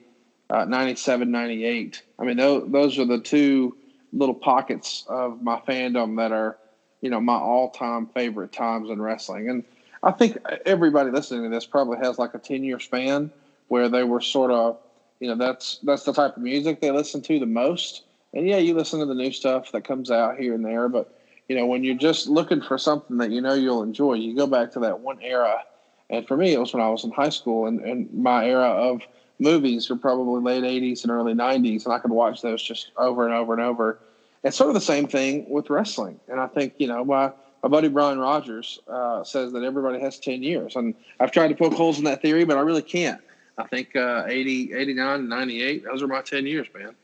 uh, 0.49 0.65
97, 0.65 1.31
98. 1.31 2.01
I 2.19 2.23
mean, 2.23 2.37
those, 2.37 2.69
those 2.69 2.99
are 2.99 3.05
the 3.05 3.19
two 3.19 3.75
little 4.11 4.35
pockets 4.35 5.05
of 5.07 5.41
my 5.41 5.59
fandom 5.67 6.17
that 6.17 6.31
are, 6.31 6.57
you 7.01 7.09
know, 7.09 7.21
my 7.21 7.35
all 7.35 7.69
time 7.69 8.07
favorite 8.07 8.51
times 8.51 8.89
in 8.89 9.01
wrestling. 9.01 9.49
And 9.49 9.63
I 10.03 10.11
think 10.11 10.37
everybody 10.65 11.09
listening 11.09 11.43
to 11.43 11.49
this 11.49 11.65
probably 11.65 11.97
has 11.97 12.19
like 12.19 12.33
a 12.33 12.39
10 12.39 12.63
year 12.63 12.79
span 12.79 13.31
where 13.69 13.89
they 13.89 14.03
were 14.03 14.21
sort 14.21 14.51
of, 14.51 14.77
you 15.19 15.29
know, 15.29 15.35
that's 15.35 15.79
that's 15.83 16.03
the 16.03 16.13
type 16.13 16.35
of 16.35 16.43
music 16.43 16.81
they 16.81 16.91
listen 16.91 17.21
to 17.23 17.39
the 17.39 17.45
most. 17.45 18.03
And 18.33 18.47
yeah, 18.47 18.57
you 18.57 18.73
listen 18.73 18.99
to 18.99 19.05
the 19.05 19.15
new 19.15 19.31
stuff 19.31 19.71
that 19.71 19.85
comes 19.85 20.11
out 20.11 20.37
here 20.37 20.53
and 20.53 20.65
there, 20.65 20.89
but 20.89 21.09
you 21.47 21.55
know, 21.55 21.65
when 21.65 21.83
you're 21.83 21.95
just 21.95 22.27
looking 22.27 22.61
for 22.61 22.77
something 22.77 23.17
that 23.17 23.31
you 23.31 23.41
know 23.41 23.53
you'll 23.53 23.83
enjoy, 23.83 24.13
you 24.13 24.35
go 24.35 24.47
back 24.47 24.71
to 24.71 24.79
that 24.81 24.99
one 24.99 25.19
era 25.21 25.63
And 26.09 26.27
for 26.27 26.37
me, 26.37 26.53
it 26.53 26.59
was 26.59 26.73
when 26.73 26.83
I 26.83 26.89
was 26.89 27.03
in 27.03 27.11
high 27.11 27.29
school, 27.29 27.67
and, 27.67 27.79
and 27.81 28.11
my 28.13 28.45
era 28.47 28.69
of 28.69 29.01
movies 29.39 29.89
were 29.89 29.95
probably 29.95 30.41
late 30.41 30.63
80s 30.63 31.03
and 31.03 31.11
early 31.11 31.33
90s, 31.33 31.85
and 31.85 31.93
I 31.93 31.99
could 31.99 32.11
watch 32.11 32.41
those 32.41 32.63
just 32.63 32.91
over 32.97 33.25
and 33.25 33.33
over 33.33 33.53
and 33.53 33.61
over. 33.61 33.99
It's 34.43 34.57
sort 34.57 34.69
of 34.69 34.75
the 34.75 34.81
same 34.81 35.07
thing 35.07 35.45
with 35.49 35.69
wrestling. 35.69 36.19
And 36.27 36.39
I 36.39 36.47
think, 36.47 36.73
you 36.77 36.87
know, 36.87 37.03
my, 37.03 37.31
my 37.63 37.69
buddy 37.69 37.87
Brian 37.87 38.19
Rogers 38.19 38.79
uh, 38.87 39.23
says 39.23 39.51
that 39.53 39.63
everybody 39.63 39.99
has 39.99 40.19
10 40.19 40.43
years. 40.43 40.75
And 40.75 40.93
I've 41.19 41.31
tried 41.31 41.47
to 41.47 41.55
poke 41.55 41.73
holes 41.73 41.97
in 41.97 42.03
that 42.05 42.21
theory, 42.21 42.45
but 42.45 42.57
I 42.57 42.61
really 42.61 42.83
can't. 42.83 43.19
I 43.57 43.65
think 43.67 43.95
uh, 43.95 44.25
80, 44.27 44.73
89, 44.73 45.27
98, 45.27 45.83
those 45.85 46.03
are 46.03 46.07
my 46.07 46.21
10 46.21 46.45
years, 46.45 46.67
man. 46.75 46.95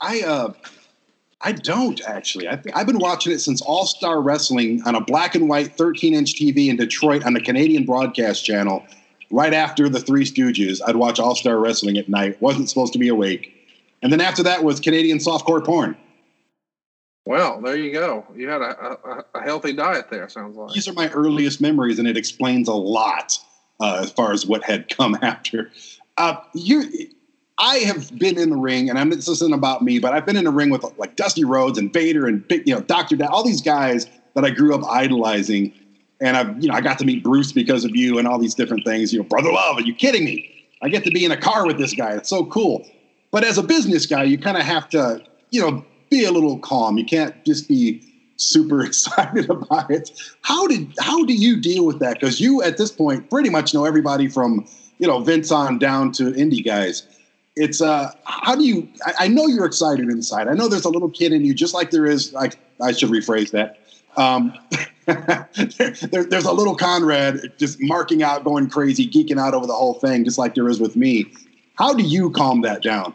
I 0.00 0.22
uh, 0.22 0.52
I 1.42 1.52
don't 1.52 2.00
actually. 2.02 2.48
I've, 2.48 2.64
I've 2.74 2.86
been 2.86 2.98
watching 2.98 3.32
it 3.32 3.40
since 3.40 3.60
All 3.60 3.86
Star 3.86 4.20
Wrestling 4.20 4.82
on 4.86 4.94
a 4.94 5.00
black 5.00 5.34
and 5.34 5.48
white 5.48 5.76
13 5.76 6.14
inch 6.14 6.34
TV 6.34 6.68
in 6.68 6.76
Detroit 6.76 7.24
on 7.24 7.34
the 7.34 7.40
Canadian 7.40 7.84
Broadcast 7.84 8.44
Channel. 8.44 8.84
Right 9.30 9.52
after 9.52 9.88
the 9.88 10.00
Three 10.00 10.24
Stooges, 10.24 10.80
I'd 10.86 10.96
watch 10.96 11.18
All 11.18 11.34
Star 11.34 11.58
Wrestling 11.58 11.98
at 11.98 12.08
night. 12.08 12.40
wasn't 12.40 12.68
supposed 12.68 12.92
to 12.94 12.98
be 12.98 13.08
awake, 13.08 13.52
and 14.02 14.12
then 14.12 14.20
after 14.20 14.42
that 14.44 14.64
was 14.64 14.80
Canadian 14.80 15.18
softcore 15.18 15.64
porn. 15.64 15.96
Well, 17.26 17.60
there 17.60 17.76
you 17.76 17.92
go. 17.92 18.24
You 18.36 18.48
had 18.48 18.62
a, 18.62 18.80
a, 18.80 19.24
a 19.34 19.42
healthy 19.42 19.72
diet 19.72 20.06
there. 20.10 20.28
Sounds 20.28 20.56
like. 20.56 20.72
These 20.72 20.86
are 20.86 20.92
my 20.92 21.08
earliest 21.10 21.60
memories, 21.60 21.98
and 21.98 22.06
it 22.06 22.16
explains 22.16 22.68
a 22.68 22.74
lot 22.74 23.36
uh, 23.80 24.00
as 24.04 24.12
far 24.12 24.32
as 24.32 24.46
what 24.46 24.62
had 24.62 24.88
come 24.88 25.18
after. 25.22 25.72
Uh, 26.16 26.36
you, 26.54 27.08
I 27.58 27.76
have 27.78 28.16
been 28.18 28.38
in 28.38 28.50
the 28.50 28.56
ring, 28.56 28.90
and 28.90 28.98
I'm 28.98 29.10
this 29.10 29.28
isn't 29.28 29.54
about 29.54 29.82
me, 29.82 29.98
but 29.98 30.12
I've 30.12 30.26
been 30.26 30.36
in 30.36 30.44
the 30.44 30.50
ring 30.50 30.70
with 30.70 30.84
like 30.98 31.16
Dusty 31.16 31.44
Rhodes 31.44 31.78
and 31.78 31.92
Vader 31.92 32.26
and 32.26 32.44
you 32.50 32.74
know, 32.74 32.80
Doctor, 32.80 33.16
all 33.30 33.44
these 33.44 33.62
guys 33.62 34.06
that 34.34 34.44
I 34.44 34.50
grew 34.50 34.74
up 34.74 34.84
idolizing, 34.84 35.72
and 36.20 36.36
I've, 36.36 36.62
you 36.62 36.68
know, 36.68 36.74
I 36.74 36.80
got 36.82 36.98
to 36.98 37.04
meet 37.06 37.22
Bruce 37.22 37.52
because 37.52 37.84
of 37.84 37.96
you 37.96 38.18
and 38.18 38.28
all 38.28 38.38
these 38.38 38.54
different 38.54 38.84
things. 38.84 39.12
You 39.12 39.20
know, 39.20 39.24
brother 39.24 39.50
love, 39.50 39.78
are 39.78 39.82
you 39.82 39.94
kidding 39.94 40.24
me? 40.24 40.50
I 40.82 40.90
get 40.90 41.04
to 41.04 41.10
be 41.10 41.24
in 41.24 41.32
a 41.32 41.36
car 41.36 41.66
with 41.66 41.78
this 41.78 41.94
guy. 41.94 42.14
It's 42.14 42.28
so 42.28 42.44
cool. 42.44 42.86
But 43.30 43.44
as 43.44 43.56
a 43.56 43.62
business 43.62 44.06
guy, 44.06 44.24
you 44.24 44.38
kind 44.38 44.56
of 44.56 44.62
have 44.62 44.88
to, 44.90 45.22
you 45.50 45.60
know, 45.60 45.84
be 46.10 46.24
a 46.24 46.30
little 46.30 46.58
calm. 46.58 46.98
You 46.98 47.04
can't 47.04 47.34
just 47.44 47.68
be 47.68 48.02
super 48.36 48.84
excited 48.84 49.48
about 49.48 49.90
it. 49.90 50.10
How 50.42 50.66
did 50.66 50.92
how 51.00 51.24
do 51.24 51.34
you 51.34 51.60
deal 51.60 51.86
with 51.86 51.98
that? 52.00 52.20
Because 52.20 52.40
you 52.40 52.62
at 52.62 52.76
this 52.76 52.92
point 52.92 53.28
pretty 53.30 53.50
much 53.50 53.74
know 53.74 53.84
everybody 53.84 54.28
from 54.28 54.66
you 54.98 55.06
know 55.06 55.20
Vince 55.20 55.50
on 55.50 55.78
down 55.78 56.12
to 56.12 56.32
indie 56.32 56.64
guys. 56.64 57.02
It's 57.56 57.80
uh 57.80 58.12
how 58.24 58.54
do 58.54 58.64
you 58.64 58.88
I, 59.04 59.14
I 59.20 59.28
know 59.28 59.46
you're 59.46 59.66
excited 59.66 60.08
inside. 60.08 60.48
I 60.48 60.52
know 60.52 60.68
there's 60.68 60.84
a 60.84 60.90
little 60.90 61.10
kid 61.10 61.32
in 61.32 61.44
you, 61.44 61.54
just 61.54 61.74
like 61.74 61.90
there 61.90 62.06
is 62.06 62.32
like 62.32 62.58
I 62.80 62.92
should 62.92 63.10
rephrase 63.10 63.50
that. 63.52 63.80
Um, 64.16 64.54
there, 65.06 66.24
there's 66.24 66.44
a 66.44 66.52
little 66.52 66.74
Conrad 66.74 67.52
just 67.58 67.80
marking 67.80 68.22
out, 68.22 68.44
going 68.44 68.68
crazy, 68.68 69.08
geeking 69.08 69.38
out 69.38 69.54
over 69.54 69.66
the 69.66 69.74
whole 69.74 69.94
thing, 69.94 70.24
just 70.24 70.38
like 70.38 70.54
there 70.54 70.68
is 70.68 70.80
with 70.80 70.96
me. 70.96 71.32
How 71.74 71.92
do 71.92 72.02
you 72.02 72.30
calm 72.30 72.62
that 72.62 72.82
down? 72.82 73.14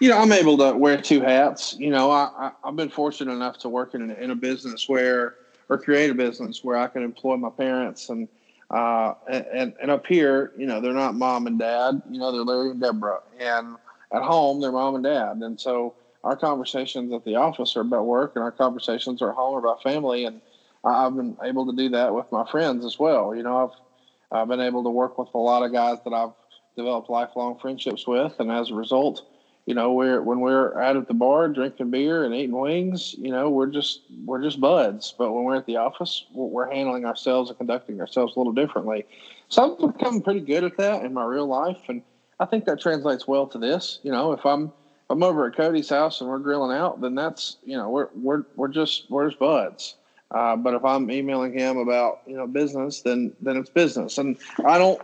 you 0.00 0.10
know, 0.10 0.18
I'm 0.18 0.32
able 0.32 0.58
to 0.58 0.72
wear 0.76 1.00
two 1.00 1.20
hats. 1.20 1.76
You 1.78 1.90
know, 1.90 2.10
I, 2.10 2.30
I, 2.38 2.52
have 2.66 2.76
been 2.76 2.90
fortunate 2.90 3.32
enough 3.32 3.58
to 3.58 3.68
work 3.68 3.94
in, 3.94 4.10
in 4.10 4.30
a 4.30 4.34
business 4.34 4.88
where, 4.88 5.36
or 5.68 5.78
create 5.78 6.10
a 6.10 6.14
business 6.14 6.62
where 6.62 6.76
I 6.76 6.86
can 6.86 7.02
employ 7.02 7.36
my 7.36 7.50
parents 7.50 8.08
and, 8.08 8.28
uh, 8.70 9.14
and, 9.28 9.74
and 9.80 9.90
up 9.90 10.06
here, 10.06 10.52
you 10.56 10.66
know, 10.66 10.80
they're 10.80 10.92
not 10.92 11.14
mom 11.14 11.46
and 11.46 11.58
dad, 11.58 12.02
you 12.10 12.18
know, 12.18 12.32
they're 12.32 12.42
Larry 12.42 12.70
and 12.70 12.80
Deborah. 12.80 13.20
And 13.38 13.76
at 14.12 14.22
home, 14.22 14.60
they're 14.60 14.72
mom 14.72 14.96
and 14.96 15.04
dad. 15.04 15.36
And 15.38 15.60
so 15.60 15.94
our 16.24 16.36
conversations 16.36 17.12
at 17.12 17.24
the 17.24 17.36
office 17.36 17.76
are 17.76 17.82
about 17.82 18.06
work 18.06 18.32
and 18.34 18.42
our 18.42 18.50
conversations 18.50 19.22
are 19.22 19.30
at 19.30 19.36
home 19.36 19.54
are 19.54 19.58
about 19.58 19.82
family. 19.82 20.24
And 20.24 20.40
I've 20.84 21.14
been 21.14 21.36
able 21.42 21.66
to 21.66 21.76
do 21.76 21.90
that 21.90 22.14
with 22.14 22.30
my 22.32 22.48
friends 22.50 22.84
as 22.84 22.98
well. 22.98 23.34
You 23.34 23.42
know, 23.42 23.64
I've, 23.64 24.38
I've 24.40 24.48
been 24.48 24.60
able 24.60 24.82
to 24.84 24.90
work 24.90 25.18
with 25.18 25.28
a 25.34 25.38
lot 25.38 25.62
of 25.62 25.72
guys 25.72 25.98
that 26.04 26.12
I've 26.12 26.32
developed 26.76 27.08
lifelong 27.08 27.58
friendships 27.58 28.06
with. 28.06 28.34
And 28.40 28.50
as 28.50 28.70
a 28.70 28.74
result, 28.74 29.24
you 29.66 29.74
know, 29.74 29.92
we're 29.92 30.22
when 30.22 30.38
we're 30.38 30.80
out 30.80 30.96
at 30.96 31.08
the 31.08 31.14
bar 31.14 31.48
drinking 31.48 31.90
beer 31.90 32.24
and 32.24 32.32
eating 32.32 32.56
wings, 32.56 33.16
you 33.18 33.32
know, 33.32 33.50
we're 33.50 33.66
just 33.66 34.00
we're 34.24 34.40
just 34.40 34.60
buds. 34.60 35.12
But 35.18 35.32
when 35.32 35.42
we're 35.44 35.56
at 35.56 35.66
the 35.66 35.76
office, 35.76 36.24
we're 36.32 36.72
handling 36.72 37.04
ourselves 37.04 37.50
and 37.50 37.58
conducting 37.58 38.00
ourselves 38.00 38.36
a 38.36 38.38
little 38.38 38.52
differently. 38.52 39.04
So 39.48 39.76
I'm 39.76 39.92
becoming 39.92 40.22
pretty 40.22 40.40
good 40.40 40.62
at 40.62 40.76
that 40.76 41.04
in 41.04 41.12
my 41.12 41.24
real 41.24 41.46
life, 41.46 41.80
and 41.88 42.02
I 42.38 42.46
think 42.46 42.64
that 42.66 42.80
translates 42.80 43.26
well 43.26 43.48
to 43.48 43.58
this. 43.58 43.98
You 44.04 44.12
know, 44.12 44.32
if 44.32 44.46
I'm 44.46 44.66
if 44.66 45.10
I'm 45.10 45.22
over 45.24 45.48
at 45.48 45.56
Cody's 45.56 45.88
house 45.88 46.20
and 46.20 46.30
we're 46.30 46.38
grilling 46.38 46.76
out, 46.76 47.00
then 47.00 47.16
that's 47.16 47.56
you 47.64 47.76
know 47.76 47.90
we're 47.90 48.08
we're 48.14 48.44
we're 48.54 48.68
just 48.68 49.10
we're 49.10 49.28
just 49.28 49.40
buds. 49.40 49.96
Uh, 50.30 50.54
but 50.56 50.74
if 50.74 50.84
I'm 50.84 51.10
emailing 51.10 51.52
him 51.52 51.76
about 51.78 52.20
you 52.24 52.36
know 52.36 52.46
business, 52.46 53.02
then 53.02 53.32
then 53.40 53.56
it's 53.56 53.70
business, 53.70 54.16
and 54.16 54.36
I 54.64 54.78
don't 54.78 55.02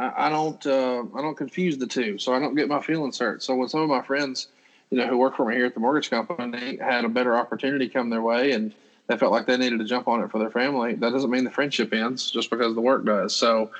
I, 0.00 0.26
I 0.26 0.28
don't 0.30 0.66
uh, 0.66 1.04
I 1.14 1.20
don't 1.20 1.36
confuse 1.36 1.76
the 1.76 1.86
two, 1.86 2.18
so 2.18 2.32
I 2.32 2.38
don't 2.38 2.54
get 2.54 2.68
my 2.68 2.80
feelings 2.80 3.18
hurt. 3.18 3.42
So 3.42 3.54
when 3.54 3.68
some 3.68 3.80
of 3.80 3.88
my 3.88 4.02
friends, 4.02 4.48
you 4.90 4.98
know, 4.98 5.06
who 5.06 5.18
work 5.18 5.36
for 5.36 5.46
me 5.46 5.54
here 5.54 5.66
at 5.66 5.74
the 5.74 5.80
mortgage 5.80 6.08
company, 6.08 6.78
had 6.78 7.04
a 7.04 7.08
better 7.08 7.36
opportunity 7.36 7.88
come 7.88 8.08
their 8.08 8.22
way, 8.22 8.52
and 8.52 8.72
they 9.06 9.18
felt 9.18 9.32
like 9.32 9.46
they 9.46 9.56
needed 9.56 9.78
to 9.78 9.84
jump 9.84 10.08
on 10.08 10.22
it 10.22 10.30
for 10.30 10.38
their 10.38 10.50
family, 10.50 10.94
that 10.94 11.10
doesn't 11.10 11.30
mean 11.30 11.44
the 11.44 11.50
friendship 11.50 11.92
ends 11.92 12.30
just 12.30 12.48
because 12.48 12.74
the 12.74 12.80
work 12.80 13.04
does. 13.04 13.34
So 13.34 13.70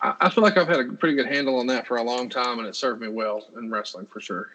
I, 0.00 0.14
I 0.22 0.30
feel 0.30 0.42
like 0.42 0.56
I've 0.56 0.68
had 0.68 0.80
a 0.80 0.84
pretty 0.92 1.14
good 1.14 1.26
handle 1.26 1.58
on 1.60 1.66
that 1.68 1.86
for 1.86 1.98
a 1.98 2.02
long 2.02 2.28
time, 2.28 2.58
and 2.58 2.66
it 2.66 2.74
served 2.74 3.00
me 3.00 3.08
well 3.08 3.46
in 3.56 3.70
wrestling 3.70 4.06
for 4.06 4.20
sure. 4.20 4.50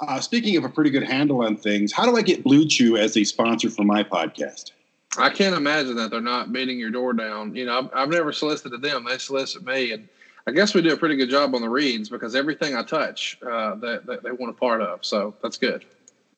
Uh, 0.00 0.20
speaking 0.20 0.56
of 0.56 0.64
a 0.64 0.68
pretty 0.68 0.90
good 0.90 1.04
handle 1.04 1.42
on 1.42 1.56
things, 1.56 1.92
how 1.92 2.04
do 2.04 2.16
I 2.16 2.22
get 2.22 2.42
BlueChew 2.42 2.98
as 2.98 3.16
a 3.16 3.22
sponsor 3.22 3.70
for 3.70 3.84
my 3.84 4.02
podcast? 4.02 4.72
I 5.18 5.28
can't 5.28 5.54
imagine 5.54 5.94
that 5.96 6.10
they're 6.10 6.20
not 6.20 6.52
beating 6.52 6.78
your 6.78 6.90
door 6.90 7.12
down. 7.12 7.54
You 7.54 7.66
know, 7.66 7.78
I've, 7.78 7.90
I've 7.94 8.08
never 8.08 8.32
solicited 8.32 8.80
them; 8.80 9.04
they 9.04 9.18
solicit 9.18 9.64
me, 9.64 9.92
and 9.92 10.08
I 10.46 10.52
guess 10.52 10.74
we 10.74 10.82
do 10.82 10.92
a 10.92 10.96
pretty 10.96 11.16
good 11.16 11.28
job 11.28 11.54
on 11.54 11.60
the 11.60 11.68
reads 11.68 12.08
because 12.08 12.34
everything 12.34 12.74
I 12.74 12.82
touch, 12.82 13.38
uh, 13.46 13.74
they, 13.76 13.98
they, 14.06 14.16
they 14.24 14.32
want 14.32 14.50
a 14.50 14.58
part 14.58 14.80
of. 14.80 15.04
So 15.04 15.34
that's 15.42 15.58
good. 15.58 15.84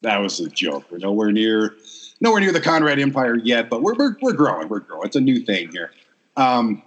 That 0.03 0.19
was 0.19 0.41
a 0.41 0.49
joke. 0.49 0.85
We're 0.91 0.99
nowhere 0.99 1.33
near, 1.33 1.77
nowhere 2.21 2.41
near 2.41 2.53
the 2.53 2.61
Conrad 2.61 2.99
Empire 2.99 3.37
yet, 3.37 3.71
but 3.71 3.83
we're 3.83 3.95
we're, 3.95 4.17
we're 4.21 4.33
growing. 4.33 4.69
We're 4.69 4.81
growing. 4.81 5.07
It's 5.07 5.17
a 5.17 5.21
new 5.21 5.41
thing 5.41 5.71
here. 5.71 5.93
Um, 6.37 6.83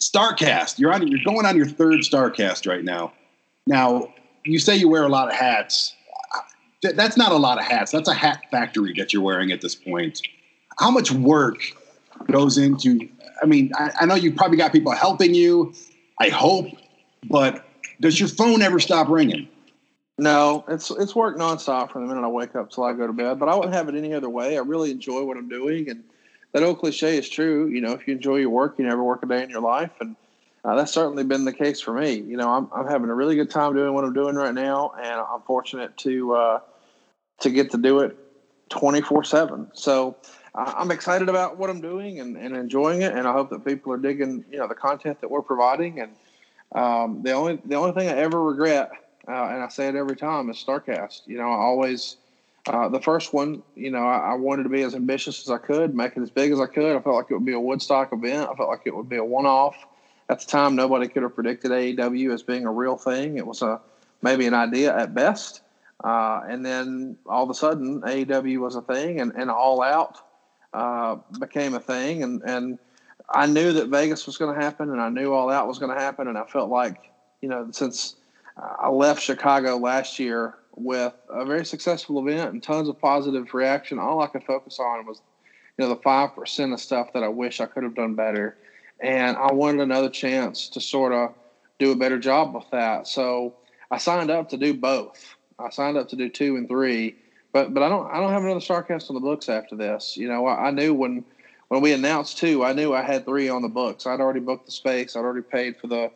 Starcast, 0.00 0.78
you're 0.78 0.92
on. 0.92 1.06
You're 1.06 1.24
going 1.24 1.46
on 1.46 1.56
your 1.56 1.66
third 1.66 2.00
Starcast 2.00 2.66
right 2.66 2.84
now. 2.84 3.12
Now, 3.66 4.12
you 4.44 4.58
say 4.58 4.76
you 4.76 4.88
wear 4.88 5.04
a 5.04 5.08
lot 5.08 5.28
of 5.28 5.34
hats. 5.34 5.94
That's 6.82 7.16
not 7.16 7.30
a 7.30 7.36
lot 7.36 7.58
of 7.58 7.64
hats. 7.64 7.92
That's 7.92 8.08
a 8.08 8.14
hat 8.14 8.42
factory 8.50 8.94
that 8.96 9.12
you're 9.12 9.22
wearing 9.22 9.52
at 9.52 9.60
this 9.60 9.74
point 9.74 10.22
how 10.80 10.90
much 10.90 11.12
work 11.12 11.60
goes 12.32 12.56
into 12.56 13.08
i 13.42 13.46
mean 13.46 13.70
I, 13.76 13.92
I, 14.00 14.06
know 14.06 14.14
you 14.14 14.32
probably 14.32 14.56
got 14.56 14.72
people 14.72 14.92
helping 14.92 15.34
you 15.34 15.74
i 16.18 16.30
hope 16.30 16.66
but 17.28 17.66
does 18.00 18.18
your 18.18 18.30
phone 18.30 18.62
ever 18.62 18.80
stop 18.80 19.10
ringing? 19.10 19.46
No 20.16 20.64
it's 20.68 20.90
it's 20.90 21.14
work 21.14 21.36
nonstop 21.36 21.92
from 21.92 22.02
the 22.02 22.08
minute 22.08 22.26
i 22.26 22.30
wake 22.30 22.56
up 22.56 22.70
till 22.70 22.84
i 22.84 22.92
go 22.94 23.06
to 23.06 23.12
bed 23.12 23.38
but 23.38 23.48
i 23.48 23.54
wouldn't 23.54 23.74
have 23.74 23.88
it 23.88 23.94
any 23.94 24.14
other 24.14 24.30
way. 24.30 24.56
I 24.56 24.62
really 24.62 24.90
enjoy 24.90 25.22
what 25.24 25.36
i'm 25.36 25.48
doing 25.48 25.88
and 25.90 26.02
that 26.52 26.62
old 26.62 26.78
cliche 26.78 27.18
is 27.18 27.28
true 27.28 27.68
you 27.68 27.80
know 27.80 27.92
if 27.92 28.08
you 28.08 28.14
enjoy 28.14 28.36
your 28.36 28.50
work 28.50 28.76
you 28.78 28.86
never 28.86 29.04
work 29.04 29.22
a 29.22 29.26
day 29.26 29.42
in 29.42 29.50
your 29.50 29.60
life 29.60 29.92
and 30.00 30.16
uh, 30.62 30.74
that's 30.76 30.92
certainly 30.92 31.24
been 31.24 31.46
the 31.46 31.54
case 31.54 31.80
for 31.80 31.94
me. 31.94 32.16
You 32.16 32.36
know 32.36 32.50
I'm, 32.50 32.68
I'm 32.74 32.86
having 32.86 33.08
a 33.08 33.14
really 33.14 33.34
good 33.34 33.50
time 33.50 33.74
doing 33.74 33.94
what 33.94 34.04
i'm 34.04 34.12
doing 34.12 34.34
right 34.34 34.54
now 34.54 34.92
and 34.98 35.20
i'm 35.20 35.40
fortunate 35.46 35.96
to 35.98 36.34
uh, 36.34 36.60
to 37.40 37.50
get 37.50 37.70
to 37.70 37.78
do 37.78 38.00
it 38.00 38.16
24 38.70 39.24
7 39.24 39.70
so 39.72 40.16
I'm 40.54 40.90
excited 40.90 41.28
about 41.28 41.58
what 41.58 41.70
I'm 41.70 41.80
doing 41.80 42.20
and, 42.20 42.36
and 42.36 42.56
enjoying 42.56 43.02
it, 43.02 43.12
and 43.12 43.26
I 43.26 43.32
hope 43.32 43.50
that 43.50 43.64
people 43.64 43.92
are 43.92 43.98
digging 43.98 44.44
you 44.50 44.58
know 44.58 44.66
the 44.66 44.74
content 44.74 45.20
that 45.20 45.30
we're 45.30 45.42
providing. 45.42 46.00
And 46.00 46.12
um, 46.72 47.22
the 47.22 47.32
only 47.32 47.60
the 47.64 47.76
only 47.76 47.92
thing 47.92 48.08
I 48.08 48.16
ever 48.16 48.42
regret, 48.42 48.90
uh, 49.28 49.32
and 49.32 49.62
I 49.62 49.68
say 49.68 49.88
it 49.88 49.94
every 49.94 50.16
time, 50.16 50.50
is 50.50 50.56
Starcast. 50.56 51.22
You 51.26 51.38
know, 51.38 51.48
I 51.48 51.56
always 51.56 52.16
uh, 52.66 52.88
the 52.88 53.00
first 53.00 53.32
one. 53.32 53.62
You 53.76 53.90
know, 53.90 54.02
I, 54.02 54.32
I, 54.32 54.34
wanted 54.34 54.64
to 54.64 54.68
be 54.68 54.82
as 54.82 54.94
ambitious 54.94 55.40
as 55.42 55.50
I 55.50 55.58
could, 55.58 55.94
make 55.94 56.16
it 56.16 56.20
as 56.20 56.30
big 56.30 56.50
as 56.50 56.60
I 56.60 56.66
could. 56.66 56.96
I 56.96 57.00
felt 57.00 57.16
like 57.16 57.26
it 57.30 57.34
would 57.34 57.46
be 57.46 57.54
a 57.54 57.60
Woodstock 57.60 58.12
event. 58.12 58.48
I 58.50 58.54
felt 58.54 58.68
like 58.68 58.82
it 58.84 58.94
would 58.94 59.08
be 59.08 59.16
a 59.16 59.24
one 59.24 59.46
off. 59.46 59.76
At 60.28 60.40
the 60.40 60.46
time, 60.46 60.74
nobody 60.74 61.08
could 61.08 61.22
have 61.22 61.34
predicted 61.34 61.70
AEW 61.70 62.32
as 62.32 62.42
being 62.42 62.66
a 62.66 62.72
real 62.72 62.96
thing. 62.96 63.38
It 63.38 63.46
was 63.46 63.62
a 63.62 63.80
maybe 64.22 64.46
an 64.46 64.54
idea 64.54 64.96
at 64.96 65.14
best. 65.14 65.62
Uh, 66.02 66.42
and 66.48 66.64
then 66.64 67.16
all 67.26 67.44
of 67.44 67.50
a 67.50 67.54
sudden, 67.54 68.00
AEW 68.02 68.58
was 68.58 68.74
a 68.74 68.82
thing, 68.82 69.20
and, 69.20 69.32
and 69.36 69.50
All 69.50 69.82
Out 69.82 70.20
uh, 70.72 71.16
became 71.38 71.74
a 71.74 71.80
thing, 71.80 72.22
and 72.22 72.42
and 72.44 72.78
I 73.28 73.46
knew 73.46 73.72
that 73.72 73.88
Vegas 73.88 74.26
was 74.26 74.36
going 74.36 74.54
to 74.54 74.60
happen, 74.60 74.90
and 74.90 75.00
I 75.00 75.08
knew 75.08 75.32
all 75.32 75.48
that 75.48 75.66
was 75.66 75.78
going 75.78 75.94
to 75.94 76.00
happen, 76.00 76.28
and 76.28 76.36
I 76.38 76.44
felt 76.44 76.70
like 76.70 76.96
you 77.40 77.48
know 77.48 77.68
since 77.72 78.16
I 78.56 78.88
left 78.88 79.22
Chicago 79.22 79.76
last 79.76 80.18
year 80.18 80.54
with 80.76 81.12
a 81.28 81.44
very 81.44 81.64
successful 81.64 82.26
event 82.26 82.52
and 82.52 82.62
tons 82.62 82.88
of 82.88 82.98
positive 82.98 83.52
reaction, 83.54 83.98
all 83.98 84.20
I 84.20 84.26
could 84.26 84.44
focus 84.44 84.78
on 84.78 85.06
was 85.06 85.20
you 85.78 85.84
know 85.84 85.88
the 85.94 86.00
five 86.00 86.34
percent 86.34 86.72
of 86.72 86.80
stuff 86.80 87.12
that 87.14 87.22
I 87.22 87.28
wish 87.28 87.60
I 87.60 87.66
could 87.66 87.82
have 87.82 87.94
done 87.94 88.14
better, 88.14 88.56
and 89.00 89.36
I 89.36 89.52
wanted 89.52 89.80
another 89.80 90.10
chance 90.10 90.68
to 90.70 90.80
sort 90.80 91.12
of 91.12 91.34
do 91.78 91.92
a 91.92 91.96
better 91.96 92.18
job 92.18 92.54
with 92.54 92.70
that. 92.70 93.06
So 93.08 93.54
I 93.90 93.98
signed 93.98 94.30
up 94.30 94.50
to 94.50 94.56
do 94.56 94.74
both. 94.74 95.34
I 95.58 95.70
signed 95.70 95.96
up 95.96 96.08
to 96.08 96.16
do 96.16 96.28
two 96.28 96.56
and 96.56 96.68
three 96.68 97.16
but 97.52 97.74
but 97.74 97.82
I 97.82 97.88
don't 97.88 98.10
I 98.10 98.20
don't 98.20 98.30
have 98.30 98.44
another 98.44 98.60
Starcast 98.60 99.10
on 99.10 99.14
the 99.14 99.20
books 99.20 99.48
after 99.48 99.76
this. 99.76 100.16
You 100.16 100.28
know, 100.28 100.46
I, 100.46 100.68
I 100.68 100.70
knew 100.70 100.94
when 100.94 101.24
when 101.68 101.80
we 101.80 101.92
announced 101.92 102.38
two, 102.38 102.64
I 102.64 102.72
knew 102.72 102.92
I 102.94 103.02
had 103.02 103.24
three 103.24 103.48
on 103.48 103.62
the 103.62 103.68
books. 103.68 104.06
I'd 104.06 104.20
already 104.20 104.40
booked 104.40 104.66
the 104.66 104.72
space. 104.72 105.14
I'd 105.14 105.20
already 105.20 105.42
paid 105.42 105.76
for 105.76 105.86
the, 105.86 106.10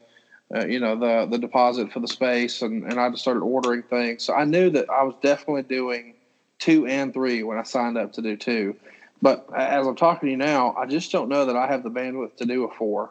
uh, 0.55 0.67
you 0.67 0.81
know, 0.81 0.97
the 0.97 1.27
the 1.31 1.39
deposit 1.39 1.93
for 1.93 2.01
the 2.01 2.09
space, 2.09 2.63
and 2.63 2.85
and 2.85 2.99
I 2.99 3.09
just 3.11 3.23
started 3.23 3.41
ordering 3.41 3.83
things. 3.83 4.23
So 4.23 4.35
I 4.35 4.45
knew 4.45 4.71
that 4.71 4.91
I 4.91 5.03
was 5.03 5.15
definitely 5.23 5.63
doing 5.63 6.15
two 6.59 6.87
and 6.87 7.13
three 7.13 7.43
when 7.43 7.59
I 7.59 7.63
signed 7.63 7.99
up 7.99 8.13
to 8.15 8.23
do 8.23 8.37
two. 8.37 8.77
But 9.23 9.47
as 9.57 9.87
I'm 9.87 9.97
talking 9.97 10.27
to 10.27 10.31
you 10.31 10.37
now, 10.37 10.75
I 10.77 10.87
just 10.87 11.11
don't 11.11 11.29
know 11.29 11.47
that 11.47 11.57
I 11.57 11.67
have 11.67 11.83
the 11.83 11.91
bandwidth 11.91 12.37
to 12.37 12.45
do 12.45 12.65
a 12.65 12.71
four. 12.75 13.11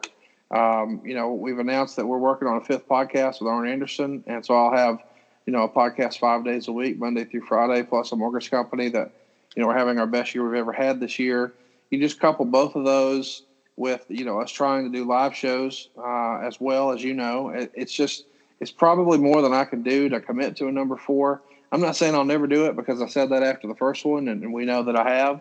Um, 0.50 1.00
you 1.04 1.14
know, 1.14 1.32
we've 1.32 1.58
announced 1.58 1.96
that 1.96 2.06
we're 2.06 2.18
working 2.18 2.46
on 2.46 2.56
a 2.56 2.60
fifth 2.60 2.86
podcast 2.88 3.40
with 3.40 3.48
Arn 3.48 3.68
Anderson, 3.68 4.22
and 4.26 4.44
so 4.44 4.54
I'll 4.54 4.76
have, 4.76 4.98
you 5.46 5.52
know, 5.52 5.62
a 5.62 5.68
podcast 5.68 6.18
five 6.18 6.44
days 6.44 6.68
a 6.68 6.72
week, 6.72 6.98
Monday 6.98 7.24
through 7.24 7.42
Friday, 7.42 7.82
plus 7.82 8.12
a 8.12 8.16
mortgage 8.16 8.50
company 8.50 8.88
that, 8.90 9.10
you 9.54 9.62
know, 9.62 9.68
we're 9.68 9.76
having 9.76 9.98
our 9.98 10.06
best 10.06 10.34
year 10.34 10.44
we've 10.48 10.58
ever 10.58 10.72
had 10.72 11.00
this 11.00 11.18
year. 11.18 11.54
You 11.90 12.00
just 12.00 12.18
couple 12.18 12.44
both 12.44 12.74
of 12.76 12.84
those 12.84 13.42
with, 13.76 14.04
you 14.08 14.24
know, 14.24 14.40
us 14.40 14.50
trying 14.50 14.90
to 14.90 14.96
do 14.96 15.04
live 15.04 15.34
shows 15.34 15.88
uh, 15.98 16.38
as 16.38 16.60
well 16.60 16.92
as 16.92 17.02
you 17.02 17.14
know, 17.14 17.50
it, 17.50 17.70
it's 17.74 17.92
just 17.92 18.24
it's 18.60 18.70
probably 18.70 19.18
more 19.18 19.42
than 19.42 19.52
I 19.52 19.64
can 19.64 19.82
do 19.82 20.08
to 20.08 20.20
commit 20.20 20.56
to 20.56 20.68
a 20.68 20.72
number 20.72 20.96
four. 20.96 21.42
I'm 21.72 21.80
not 21.80 21.96
saying 21.96 22.14
I'll 22.14 22.24
never 22.24 22.46
do 22.46 22.66
it 22.66 22.76
because 22.76 23.02
I 23.02 23.06
said 23.06 23.30
that 23.30 23.42
after 23.42 23.66
the 23.66 23.74
first 23.74 24.04
one, 24.04 24.28
and, 24.28 24.42
and 24.42 24.52
we 24.52 24.64
know 24.64 24.84
that 24.84 24.96
I 24.96 25.10
have. 25.16 25.40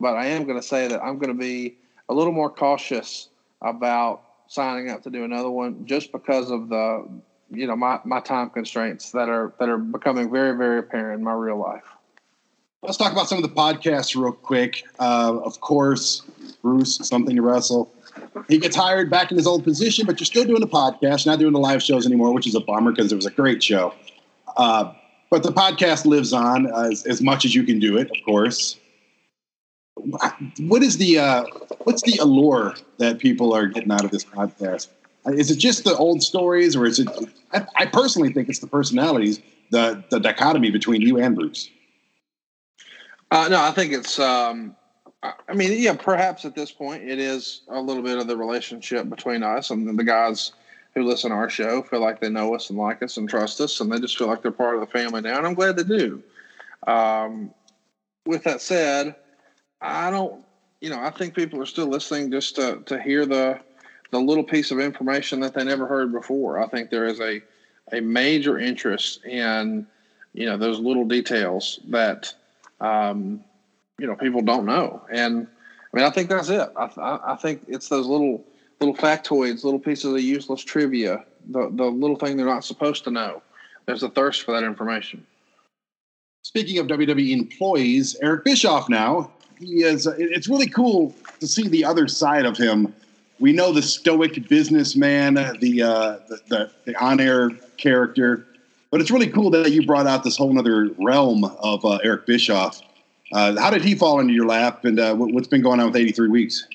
But 0.00 0.16
I 0.16 0.26
am 0.26 0.44
going 0.44 0.60
to 0.60 0.66
say 0.66 0.88
that 0.88 1.02
I'm 1.02 1.18
going 1.18 1.28
to 1.28 1.38
be 1.38 1.76
a 2.08 2.14
little 2.14 2.32
more 2.32 2.50
cautious 2.50 3.28
about 3.62 4.22
signing 4.48 4.90
up 4.90 5.02
to 5.02 5.10
do 5.10 5.24
another 5.24 5.50
one 5.50 5.86
just 5.86 6.10
because 6.10 6.50
of 6.50 6.68
the 6.68 7.06
you 7.50 7.66
know 7.66 7.76
my, 7.76 8.00
my 8.04 8.20
time 8.20 8.50
constraints 8.50 9.12
that 9.12 9.28
are 9.28 9.52
that 9.58 9.68
are 9.68 9.78
becoming 9.78 10.30
very 10.30 10.56
very 10.56 10.78
apparent 10.78 11.18
in 11.18 11.24
my 11.24 11.32
real 11.32 11.58
life. 11.58 11.82
Let's 12.82 12.98
talk 12.98 13.12
about 13.12 13.28
some 13.28 13.42
of 13.42 13.42
the 13.42 13.54
podcasts 13.54 14.20
real 14.20 14.32
quick. 14.32 14.82
Uh, 14.98 15.38
of 15.44 15.60
course 15.60 16.22
bruce 16.62 16.96
something 16.96 17.36
to 17.36 17.42
wrestle. 17.42 17.92
He 18.48 18.58
gets 18.58 18.76
hired 18.76 19.10
back 19.10 19.30
in 19.30 19.36
his 19.36 19.46
old 19.46 19.64
position 19.64 20.06
but 20.06 20.20
you're 20.20 20.26
still 20.26 20.44
doing 20.44 20.60
the 20.60 20.66
podcast. 20.66 21.26
Not 21.26 21.38
doing 21.38 21.52
the 21.52 21.60
live 21.60 21.82
shows 21.82 22.06
anymore 22.06 22.32
which 22.32 22.46
is 22.46 22.54
a 22.54 22.60
bummer 22.60 22.92
because 22.92 23.12
it 23.12 23.16
was 23.16 23.26
a 23.26 23.30
great 23.30 23.62
show. 23.62 23.94
Uh, 24.56 24.92
but 25.30 25.42
the 25.42 25.52
podcast 25.52 26.04
lives 26.04 26.32
on 26.32 26.66
as, 26.66 27.04
as 27.06 27.20
much 27.20 27.44
as 27.44 27.54
you 27.54 27.64
can 27.64 27.78
do 27.78 27.96
it 27.96 28.10
of 28.10 28.24
course. 28.24 28.78
What 30.58 30.82
is 30.82 30.98
the 30.98 31.18
uh, 31.18 31.44
what's 31.84 32.02
the 32.02 32.18
allure 32.18 32.74
that 32.98 33.18
people 33.18 33.54
are 33.54 33.66
getting 33.66 33.92
out 33.92 34.04
of 34.04 34.10
this 34.10 34.24
podcast? 34.24 34.88
Is 35.26 35.50
it 35.50 35.56
just 35.56 35.84
the 35.84 35.96
old 35.96 36.22
stories, 36.22 36.76
or 36.76 36.86
is 36.86 36.98
it? 36.98 37.08
I, 37.52 37.66
I 37.76 37.86
personally 37.86 38.32
think 38.32 38.48
it's 38.48 38.58
the 38.58 38.66
personalities, 38.66 39.40
the 39.70 40.04
the 40.10 40.20
dichotomy 40.20 40.70
between 40.70 41.00
you 41.00 41.18
and 41.18 41.34
Bruce. 41.34 41.70
Uh, 43.30 43.48
no, 43.48 43.60
I 43.60 43.70
think 43.70 43.92
it's. 43.92 44.18
Um, 44.18 44.76
I 45.22 45.54
mean, 45.54 45.72
yeah, 45.80 45.94
perhaps 45.94 46.44
at 46.44 46.54
this 46.54 46.70
point 46.70 47.02
it 47.02 47.18
is 47.18 47.62
a 47.68 47.80
little 47.80 48.02
bit 48.02 48.18
of 48.18 48.26
the 48.26 48.36
relationship 48.36 49.08
between 49.08 49.42
us 49.42 49.70
and 49.70 49.98
the 49.98 50.04
guys 50.04 50.52
who 50.94 51.02
listen 51.02 51.30
to 51.30 51.36
our 51.36 51.48
show 51.48 51.82
feel 51.82 52.00
like 52.00 52.20
they 52.20 52.28
know 52.28 52.54
us 52.54 52.68
and 52.68 52.78
like 52.78 53.02
us 53.02 53.16
and 53.16 53.28
trust 53.28 53.60
us, 53.60 53.80
and 53.80 53.90
they 53.90 53.98
just 53.98 54.18
feel 54.18 54.26
like 54.26 54.42
they're 54.42 54.52
part 54.52 54.74
of 54.74 54.80
the 54.80 54.86
family 54.86 55.22
now, 55.22 55.38
and 55.38 55.46
I'm 55.46 55.54
glad 55.54 55.76
they 55.76 55.84
do. 55.84 56.22
Um, 56.86 57.52
with 58.26 58.44
that 58.44 58.60
said, 58.60 59.14
I 59.80 60.10
don't, 60.10 60.44
you 60.80 60.90
know, 60.90 61.00
I 61.00 61.10
think 61.10 61.34
people 61.34 61.60
are 61.62 61.66
still 61.66 61.86
listening 61.86 62.30
just 62.30 62.56
to, 62.56 62.80
to 62.86 63.00
hear 63.00 63.26
the 63.26 63.58
the 64.14 64.20
little 64.20 64.44
piece 64.44 64.70
of 64.70 64.78
information 64.78 65.40
that 65.40 65.54
they 65.54 65.64
never 65.64 65.88
heard 65.88 66.12
before. 66.12 66.62
I 66.62 66.68
think 66.68 66.88
there 66.88 67.04
is 67.04 67.20
a 67.20 67.42
a 67.92 68.00
major 68.00 68.58
interest 68.60 69.24
in, 69.24 69.86
you 70.32 70.46
know, 70.46 70.56
those 70.56 70.78
little 70.78 71.04
details 71.04 71.80
that, 71.88 72.32
um, 72.80 73.44
you 73.98 74.06
know, 74.06 74.14
people 74.14 74.40
don't 74.40 74.66
know. 74.66 75.02
And 75.10 75.48
I 75.92 75.96
mean, 75.96 76.06
I 76.06 76.10
think 76.10 76.28
that's 76.30 76.48
it. 76.48 76.66
I, 76.76 77.18
I 77.24 77.36
think 77.36 77.62
it's 77.66 77.88
those 77.88 78.06
little 78.06 78.44
little 78.80 78.94
factoids, 78.94 79.64
little 79.64 79.80
pieces 79.80 80.12
of 80.12 80.20
useless 80.20 80.62
trivia, 80.62 81.24
the 81.48 81.68
the 81.72 81.84
little 81.84 82.16
thing 82.16 82.36
they're 82.36 82.46
not 82.46 82.64
supposed 82.64 83.02
to 83.04 83.10
know. 83.10 83.42
There's 83.86 84.04
a 84.04 84.08
thirst 84.08 84.42
for 84.42 84.52
that 84.52 84.62
information. 84.62 85.26
Speaking 86.42 86.78
of 86.78 86.86
WWE 86.86 87.32
employees, 87.32 88.16
Eric 88.22 88.44
Bischoff 88.44 88.88
now 88.88 89.32
he 89.58 89.82
is. 89.82 90.06
It's 90.06 90.48
really 90.48 90.68
cool 90.68 91.12
to 91.40 91.48
see 91.48 91.66
the 91.66 91.84
other 91.84 92.06
side 92.06 92.46
of 92.46 92.56
him. 92.56 92.94
We 93.40 93.52
know 93.52 93.72
the 93.72 93.82
stoic 93.82 94.48
businessman, 94.48 95.34
the 95.34 95.82
uh, 95.82 96.18
the, 96.28 96.40
the, 96.48 96.70
the 96.84 96.96
on-air 97.02 97.50
character, 97.76 98.46
but 98.90 99.00
it's 99.00 99.10
really 99.10 99.26
cool 99.26 99.50
that 99.50 99.72
you 99.72 99.84
brought 99.84 100.06
out 100.06 100.22
this 100.22 100.36
whole 100.36 100.56
other 100.58 100.90
realm 100.98 101.44
of 101.44 101.84
uh, 101.84 101.98
Eric 102.04 102.26
Bischoff. 102.26 102.80
Uh, 103.32 103.58
how 103.60 103.70
did 103.70 103.82
he 103.82 103.94
fall 103.94 104.20
into 104.20 104.32
your 104.32 104.46
lap, 104.46 104.84
and 104.84 105.00
uh, 105.00 105.14
what's 105.14 105.48
been 105.48 105.62
going 105.62 105.80
on 105.80 105.86
with 105.86 105.96
83 105.96 106.28
Weeks? 106.28 106.66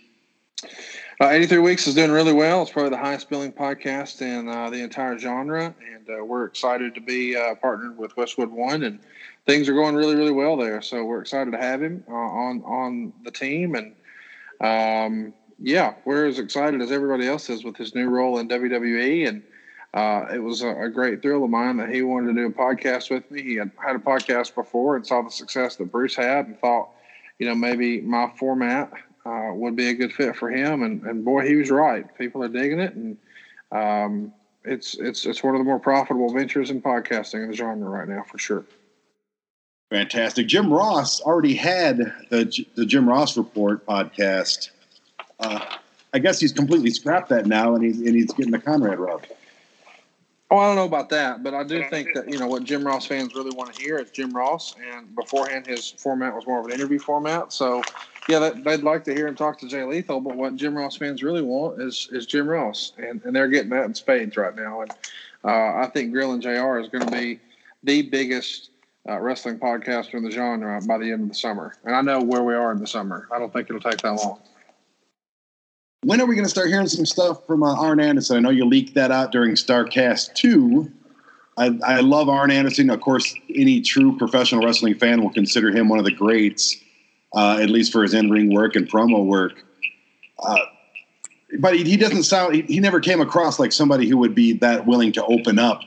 Uh, 1.21 1.29
83 1.29 1.59
Weeks 1.59 1.87
is 1.87 1.95
doing 1.95 2.11
really 2.11 2.33
well. 2.33 2.61
It's 2.61 2.71
probably 2.71 2.89
the 2.89 2.97
highest 2.97 3.29
billing 3.29 3.53
podcast 3.53 4.21
in 4.21 4.49
uh, 4.49 4.69
the 4.69 4.81
entire 4.81 5.17
genre, 5.17 5.73
and 5.93 6.27
we're 6.27 6.45
excited 6.45 6.93
to 6.95 7.01
be 7.01 7.35
partnered 7.61 7.97
with 7.97 8.15
Westwood 8.17 8.49
One, 8.49 8.83
and 8.83 8.99
things 9.45 9.69
are 9.69 9.73
going 9.73 9.95
really, 9.95 10.15
really 10.15 10.31
well 10.31 10.57
there. 10.57 10.81
So 10.81 11.05
we're 11.05 11.21
excited 11.21 11.51
to 11.51 11.57
have 11.57 11.81
him 11.81 12.03
on 12.09 12.61
on 12.63 13.13
the 13.23 13.31
team, 13.31 13.75
and 13.75 13.93
um, 14.61 15.33
yeah, 15.61 15.93
we're 16.05 16.25
as 16.25 16.39
excited 16.39 16.81
as 16.81 16.91
everybody 16.91 17.27
else 17.27 17.49
is 17.49 17.63
with 17.63 17.75
his 17.75 17.93
new 17.93 18.07
role 18.07 18.39
in 18.39 18.47
WWE, 18.47 19.27
and 19.27 19.43
uh, 19.93 20.33
it 20.33 20.39
was 20.39 20.61
a, 20.61 20.69
a, 20.83 20.89
great 20.89 21.21
thrill 21.21 21.43
of 21.43 21.49
mine 21.49 21.77
that 21.77 21.89
he 21.89 22.01
wanted 22.01 22.27
to 22.27 22.33
do 22.33 22.45
a 22.45 22.51
podcast 22.51 23.09
with 23.09 23.29
me. 23.31 23.41
He 23.41 23.55
had 23.55 23.71
had 23.83 23.95
a 23.95 23.99
podcast 23.99 24.53
before 24.53 24.95
and 24.95 25.05
saw 25.05 25.21
the 25.21 25.31
success 25.31 25.75
that 25.77 25.91
Bruce 25.91 26.15
had, 26.15 26.45
and 26.45 26.59
thought, 26.59 26.89
you 27.39 27.47
know, 27.47 27.55
maybe 27.55 27.99
my 28.01 28.31
format 28.37 28.91
uh, 29.25 29.49
would 29.53 29.75
be 29.75 29.89
a 29.89 29.93
good 29.93 30.13
fit 30.13 30.35
for 30.35 30.49
him. 30.49 30.83
And, 30.83 31.01
and 31.03 31.25
boy, 31.25 31.47
he 31.47 31.55
was 31.55 31.71
right. 31.71 32.05
People 32.17 32.43
are 32.43 32.49
digging 32.49 32.79
it, 32.79 32.93
and 32.93 33.17
um, 33.71 34.33
it's 34.63 34.95
it's 34.95 35.25
it's 35.25 35.43
one 35.43 35.55
of 35.55 35.59
the 35.59 35.65
more 35.65 35.79
profitable 35.79 36.31
ventures 36.31 36.69
in 36.69 36.81
podcasting 36.81 37.43
in 37.43 37.49
the 37.49 37.55
genre 37.55 37.89
right 37.89 38.07
now 38.07 38.23
for 38.23 38.37
sure. 38.37 38.65
Fantastic. 39.89 40.45
Jim 40.45 40.71
Ross 40.71 41.19
already 41.21 41.55
had 41.55 41.97
the 42.29 42.65
the 42.75 42.85
Jim 42.85 43.09
Ross 43.09 43.35
Report 43.35 43.85
podcast. 43.85 44.69
Uh, 45.39 45.77
I 46.13 46.19
guess 46.19 46.39
he's 46.39 46.51
completely 46.51 46.89
scrapped 46.89 47.29
that 47.29 47.45
now, 47.45 47.75
and 47.75 47.83
he's 47.83 47.99
and 47.99 48.15
he's 48.15 48.31
getting 48.33 48.51
the 48.51 48.59
Conrad 48.59 48.99
rub. 48.99 49.25
Oh, 50.51 50.57
I 50.57 50.65
don't 50.65 50.77
know 50.77 50.85
about 50.85 51.09
that, 51.09 51.43
but 51.43 51.53
I 51.53 51.63
do 51.63 51.83
think 51.89 52.09
that 52.15 52.27
you 52.27 52.39
know 52.39 52.47
what 52.47 52.63
Jim 52.63 52.83
Ross 52.83 53.05
fans 53.05 53.35
really 53.35 53.55
want 53.55 53.73
to 53.73 53.81
hear 53.81 53.99
is 53.99 54.09
Jim 54.09 54.31
Ross, 54.31 54.75
and 54.91 55.13
beforehand 55.15 55.67
his 55.67 55.91
format 55.91 56.33
was 56.33 56.47
more 56.47 56.59
of 56.59 56.65
an 56.65 56.71
interview 56.71 56.97
format. 56.97 57.53
So, 57.53 57.83
yeah, 58.27 58.39
that, 58.39 58.63
they'd 58.63 58.81
like 58.81 59.03
to 59.03 59.13
hear 59.13 59.27
him 59.27 59.35
talk 59.35 59.59
to 59.59 59.67
Jay 59.67 59.83
Lethal, 59.83 60.19
but 60.19 60.35
what 60.35 60.55
Jim 60.55 60.75
Ross 60.75 60.95
fans 60.95 61.21
really 61.21 61.43
want 61.43 61.79
is 61.79 62.09
is 62.11 62.25
Jim 62.25 62.47
Ross, 62.47 62.93
and, 62.97 63.21
and 63.23 63.35
they're 63.35 63.47
getting 63.47 63.69
that 63.69 63.85
in 63.85 63.93
spades 63.93 64.37
right 64.37 64.55
now. 64.55 64.81
And 64.81 64.91
uh, 65.43 65.77
I 65.77 65.91
think 65.93 66.11
Grilling 66.11 66.41
JR 66.41 66.79
is 66.79 66.89
going 66.89 67.05
to 67.05 67.11
be 67.11 67.39
the 67.83 68.01
biggest 68.01 68.71
uh, 69.07 69.19
wrestling 69.19 69.59
podcaster 69.59 70.15
in 70.15 70.23
the 70.23 70.31
genre 70.31 70.81
by 70.87 70.97
the 70.97 71.11
end 71.11 71.21
of 71.21 71.29
the 71.29 71.35
summer. 71.35 71.75
And 71.85 71.95
I 71.95 72.01
know 72.01 72.21
where 72.21 72.43
we 72.43 72.55
are 72.55 72.71
in 72.71 72.79
the 72.79 72.87
summer. 72.87 73.27
I 73.31 73.37
don't 73.37 73.53
think 73.53 73.69
it'll 73.69 73.81
take 73.81 74.01
that 74.01 74.15
long 74.15 74.39
when 76.03 76.21
are 76.21 76.25
we 76.25 76.35
going 76.35 76.45
to 76.45 76.49
start 76.49 76.69
hearing 76.69 76.87
some 76.87 77.05
stuff 77.05 77.45
from 77.45 77.63
uh, 77.63 77.75
Arn 77.75 77.99
Anderson? 77.99 78.37
I 78.37 78.39
know 78.39 78.49
you 78.49 78.65
leaked 78.65 78.93
that 78.95 79.11
out 79.11 79.31
during 79.31 79.51
Starcast 79.53 80.33
2. 80.35 80.91
I, 81.57 81.77
I, 81.85 81.99
love 81.99 82.29
Arn 82.29 82.51
Anderson. 82.51 82.89
Of 82.89 83.01
course, 83.01 83.35
any 83.53 83.81
true 83.81 84.17
professional 84.17 84.65
wrestling 84.65 84.95
fan 84.95 85.21
will 85.21 85.33
consider 85.33 85.71
him 85.71 85.89
one 85.89 85.99
of 85.99 86.05
the 86.05 86.13
greats, 86.13 86.77
uh, 87.35 87.57
at 87.61 87.69
least 87.69 87.91
for 87.91 88.03
his 88.03 88.13
in 88.13 88.29
ring 88.29 88.53
work 88.53 88.77
and 88.77 88.89
promo 88.89 89.25
work. 89.25 89.65
Uh, 90.41 90.57
but 91.59 91.75
he, 91.75 91.83
he, 91.83 91.97
doesn't 91.97 92.23
sound, 92.23 92.55
he, 92.55 92.61
he, 92.61 92.79
never 92.79 93.01
came 93.01 93.19
across 93.19 93.59
like 93.59 93.73
somebody 93.73 94.07
who 94.07 94.17
would 94.17 94.33
be 94.33 94.53
that 94.53 94.85
willing 94.85 95.11
to 95.11 95.25
open 95.25 95.59
up 95.59 95.81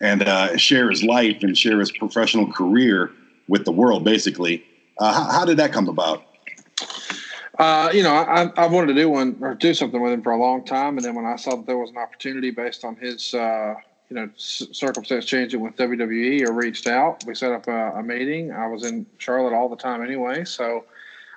and 0.00 0.22
uh, 0.22 0.56
share 0.56 0.88
his 0.88 1.02
life 1.02 1.42
and 1.42 1.58
share 1.58 1.80
his 1.80 1.90
professional 1.90 2.50
career 2.52 3.10
with 3.48 3.64
the 3.64 3.72
world, 3.72 4.04
basically. 4.04 4.64
Uh, 4.98 5.12
how, 5.12 5.38
how 5.40 5.44
did 5.44 5.56
that 5.56 5.72
come 5.72 5.88
about? 5.88 6.22
Uh, 7.58 7.90
you 7.92 8.02
know, 8.02 8.14
I, 8.14 8.50
I 8.56 8.66
wanted 8.66 8.88
to 8.88 8.94
do 8.94 9.10
one 9.10 9.36
or 9.40 9.54
do 9.54 9.74
something 9.74 10.00
with 10.00 10.12
him 10.12 10.22
for 10.22 10.32
a 10.32 10.38
long 10.38 10.64
time, 10.64 10.96
and 10.96 11.04
then 11.04 11.14
when 11.14 11.26
I 11.26 11.36
saw 11.36 11.56
that 11.56 11.66
there 11.66 11.76
was 11.76 11.90
an 11.90 11.98
opportunity 11.98 12.50
based 12.50 12.84
on 12.84 12.96
his, 12.96 13.34
uh, 13.34 13.74
you 14.08 14.16
know, 14.16 14.30
c- 14.36 14.72
circumstance 14.72 15.26
changing 15.26 15.60
with 15.60 15.76
WWE, 15.76 16.48
I 16.48 16.50
reached 16.50 16.86
out. 16.86 17.24
We 17.26 17.34
set 17.34 17.52
up 17.52 17.68
a, 17.68 17.92
a, 17.98 18.02
meeting. 18.02 18.52
I 18.52 18.66
was 18.68 18.84
in 18.84 19.04
Charlotte 19.18 19.54
all 19.54 19.68
the 19.68 19.76
time 19.76 20.02
anyway, 20.02 20.44
so 20.44 20.84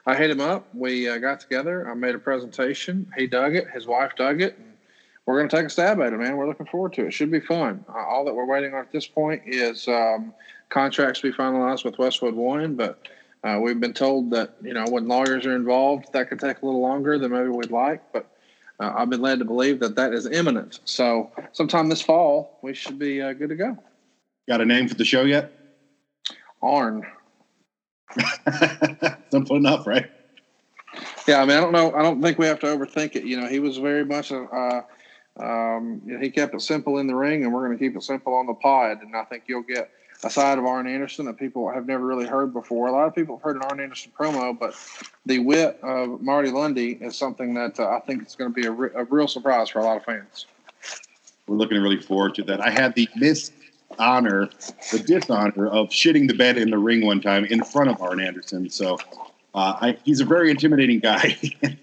I 0.06 0.16
hit 0.16 0.30
him 0.30 0.40
up. 0.40 0.68
We 0.74 1.10
uh, 1.10 1.18
got 1.18 1.42
together. 1.42 1.90
I 1.90 1.94
made 1.96 2.16
a 2.16 2.20
presentation. 2.20 3.12
He 3.18 3.28
dug 3.28 3.56
it. 3.56 3.70
His 3.72 3.86
wife 3.86 4.14
dug 4.16 4.42
it. 4.42 4.58
And 4.58 4.74
we're 5.26 5.38
going 5.38 5.50
to 5.50 5.56
take 5.56 5.66
a 5.66 5.70
stab 5.70 6.00
at 6.00 6.14
it, 6.14 6.18
man. 6.18 6.38
We're 6.38 6.48
looking 6.48 6.68
forward 6.68 6.94
to 6.94 7.02
it. 7.04 7.08
it 7.08 7.14
should 7.14 7.32
be 7.32 7.42
fun. 7.42 7.84
Uh, 7.90 7.98
all 7.98 8.24
that 8.24 8.34
we're 8.34 8.46
waiting 8.46 8.74
on 8.74 8.80
at 8.80 8.92
this 8.92 9.08
point 9.08 9.42
is 9.46 9.88
um, 9.90 10.34
contracts 10.70 11.20
to 11.22 11.32
be 11.32 11.38
finalized 11.38 11.84
with 11.84 11.98
Westwood 11.98 12.36
One, 12.36 12.76
but 12.76 13.08
uh, 13.46 13.60
we've 13.60 13.80
been 13.80 13.94
told 13.94 14.32
that 14.32 14.50
you 14.62 14.74
know 14.74 14.86
when 14.90 15.08
lawyers 15.08 15.46
are 15.46 15.56
involved, 15.56 16.08
that 16.14 16.30
could 16.30 16.40
take 16.40 16.62
a 16.62 16.66
little 16.66 16.82
longer 16.82 17.20
than 17.20 17.32
maybe 17.32 17.50
we'd 17.50 17.72
like, 17.72 18.02
but 18.12 18.26
uh, 18.80 18.92
I've 18.96 19.10
been 19.10 19.22
led 19.22 19.40
to 19.40 19.46
believe 19.46 19.80
that 19.80 19.96
that 19.96 20.14
is 20.14 20.26
imminent. 20.26 20.80
So 20.86 21.32
sometime 21.52 21.88
this 21.88 22.02
fall, 22.02 22.58
we 22.62 22.74
should 22.74 22.98
be 22.98 23.22
uh, 23.22 23.34
good 23.34 23.50
to 23.50 23.56
go. 23.56 23.78
Got 24.48 24.62
a 24.62 24.66
name 24.66 24.88
for 24.88 24.96
the 24.96 25.06
show 25.06 25.24
yet? 25.24 25.52
Arn. 26.62 27.06
Simple 29.32 29.56
enough, 29.56 29.86
right? 29.86 30.08
Yeah, 31.28 31.42
I 31.42 31.46
mean, 31.46 31.58
I 31.58 31.62
don't 31.62 31.72
know. 31.72 31.94
I 31.94 32.02
don't 32.02 32.22
think 32.22 32.38
we 32.38 32.46
have 32.48 32.60
to 32.60 32.68
overthink 32.68 33.16
it. 33.16 33.26
You 33.26 33.40
know, 33.40 33.48
he 33.48 33.60
was 33.60 33.78
very 33.78 34.06
much 34.06 34.32
a. 34.32 34.84
Um, 35.38 36.02
you 36.06 36.14
know, 36.14 36.20
he 36.20 36.30
kept 36.30 36.56
it 36.56 36.62
simple 36.62 36.98
in 36.98 37.08
the 37.08 37.16
ring, 37.16 37.44
and 37.44 37.54
we're 37.54 37.66
going 37.66 37.78
to 37.78 37.84
keep 37.84 37.96
it 37.98 38.04
simple 38.04 38.34
on 38.36 38.46
the 38.46 38.54
pod. 38.54 39.02
And 39.02 39.16
I 39.16 39.26
think 39.26 39.44
you'll 39.48 39.64
get 39.64 39.90
a 40.26 40.30
side 40.30 40.58
of 40.58 40.66
Arn 40.66 40.88
Anderson 40.88 41.28
that 41.28 41.38
people 41.38 41.70
have 41.72 41.86
never 41.86 42.04
really 42.04 42.26
heard 42.26 42.52
before. 42.52 42.88
A 42.88 42.92
lot 42.92 43.08
of 43.08 43.14
people 43.14 43.38
have 43.38 43.44
heard 43.44 43.58
an 43.58 43.62
Arn 43.62 43.80
Anderson 43.80 44.12
promo, 44.20 44.58
but 44.58 44.74
the 45.28 45.38
wit 45.38 45.80
of 45.84 46.20
Marty 46.20 46.50
Lunde 46.50 47.00
is 47.00 47.16
something 47.16 47.54
that 47.54 47.80
uh, 47.80 47.90
I 47.90 48.00
think 48.00 48.26
is 48.26 48.36
going 48.36 48.52
to 48.52 48.56
be 48.60 48.66
a, 48.66 48.72
re- 48.72 48.90
a 48.96 49.04
real 49.04 49.28
surprise 49.28 49.70
for 49.70 49.80
a 49.80 49.84
lot 49.84 49.98
of 49.98 50.04
fans. 50.04 50.48
We're 51.48 51.58
looking 51.58 51.80
really 51.80 52.02
forward 52.02 52.34
to 52.36 52.44
that. 52.44 52.60
I 52.60 52.72
had 52.72 52.96
the 52.96 53.08
dishonor, 53.20 54.50
the 54.92 55.00
dishonor 55.06 55.68
of 55.68 55.90
shitting 55.90 56.28
the 56.28 56.34
bed 56.34 56.58
in 56.58 56.72
the 56.72 56.80
ring 56.80 57.06
one 57.06 57.22
time 57.22 57.46
in 57.46 57.64
front 57.64 57.92
of 57.92 58.02
Arn 58.02 58.20
Anderson. 58.20 58.68
So 58.72 58.98
uh, 59.54 59.78
I, 59.80 59.98
he's 60.04 60.22
a 60.22 60.26
very 60.26 60.50
intimidating 60.50 61.02
guy. 61.02 61.38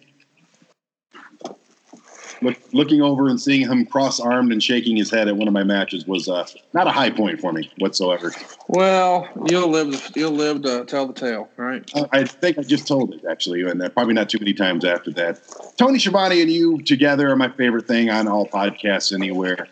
Look, 2.42 2.58
looking 2.72 3.02
over 3.02 3.28
and 3.28 3.40
seeing 3.40 3.62
him 3.62 3.86
cross-armed 3.86 4.52
and 4.52 4.62
shaking 4.62 4.96
his 4.96 5.10
head 5.10 5.28
at 5.28 5.36
one 5.36 5.46
of 5.46 5.54
my 5.54 5.62
matches 5.62 6.06
was 6.06 6.28
uh, 6.28 6.46
not 6.74 6.86
a 6.86 6.90
high 6.90 7.10
point 7.10 7.40
for 7.40 7.52
me 7.52 7.70
whatsoever. 7.78 8.32
Well, 8.68 9.28
you'll 9.48 9.68
live. 9.68 10.10
You'll 10.14 10.32
live 10.32 10.62
to 10.62 10.84
tell 10.84 11.06
the 11.06 11.12
tale, 11.12 11.48
right? 11.56 11.88
Uh, 11.94 12.06
I 12.12 12.24
think 12.24 12.58
I 12.58 12.62
just 12.62 12.88
told 12.88 13.14
it 13.14 13.24
actually, 13.30 13.62
and 13.62 13.80
uh, 13.80 13.88
probably 13.90 14.14
not 14.14 14.28
too 14.28 14.38
many 14.38 14.54
times 14.54 14.84
after 14.84 15.12
that. 15.12 15.40
Tony 15.76 15.98
Schiavone 15.98 16.40
and 16.42 16.50
you 16.50 16.82
together 16.82 17.30
are 17.30 17.36
my 17.36 17.50
favorite 17.50 17.86
thing 17.86 18.10
on 18.10 18.28
all 18.28 18.46
podcasts 18.46 19.12
anywhere. 19.12 19.68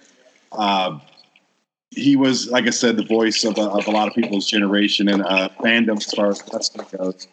Uh, 0.52 0.98
he 1.90 2.14
was, 2.14 2.48
like 2.50 2.66
I 2.66 2.70
said, 2.70 2.96
the 2.96 3.04
voice 3.04 3.42
of, 3.44 3.59
of 3.59 3.87
a 3.87 3.90
lot 3.90 4.06
of 4.06 4.14
people's 4.14 4.46
generation 4.46 5.09
and 5.09 5.22
uh, 5.22 5.48
fandom 5.59 5.96
as 5.96 6.12
far 6.12 6.28
as 6.28 6.42
wrestling 6.52 6.87
goes. 6.96 7.26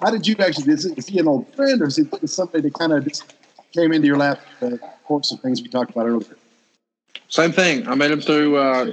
How 0.00 0.10
did 0.10 0.26
you 0.26 0.36
actually? 0.38 0.72
Is, 0.72 0.84
it, 0.84 0.98
is 0.98 1.06
he 1.06 1.18
an 1.18 1.26
old 1.26 1.52
friend, 1.54 1.80
or 1.80 1.86
is 1.86 1.96
he 1.96 2.04
somebody 2.26 2.60
that 2.62 2.74
kind 2.74 2.92
of 2.92 3.04
just 3.04 3.34
came 3.76 3.92
into 3.92 4.06
your 4.06 4.16
lap? 4.16 4.40
The 4.60 4.80
course 5.04 5.30
of 5.32 5.40
things 5.40 5.60
we 5.60 5.68
talked 5.68 5.90
about 5.90 6.06
earlier. 6.06 6.36
Same 7.28 7.52
thing. 7.52 7.86
I 7.86 7.94
met 7.94 8.10
him 8.10 8.20
through 8.20 8.56
uh, 8.56 8.84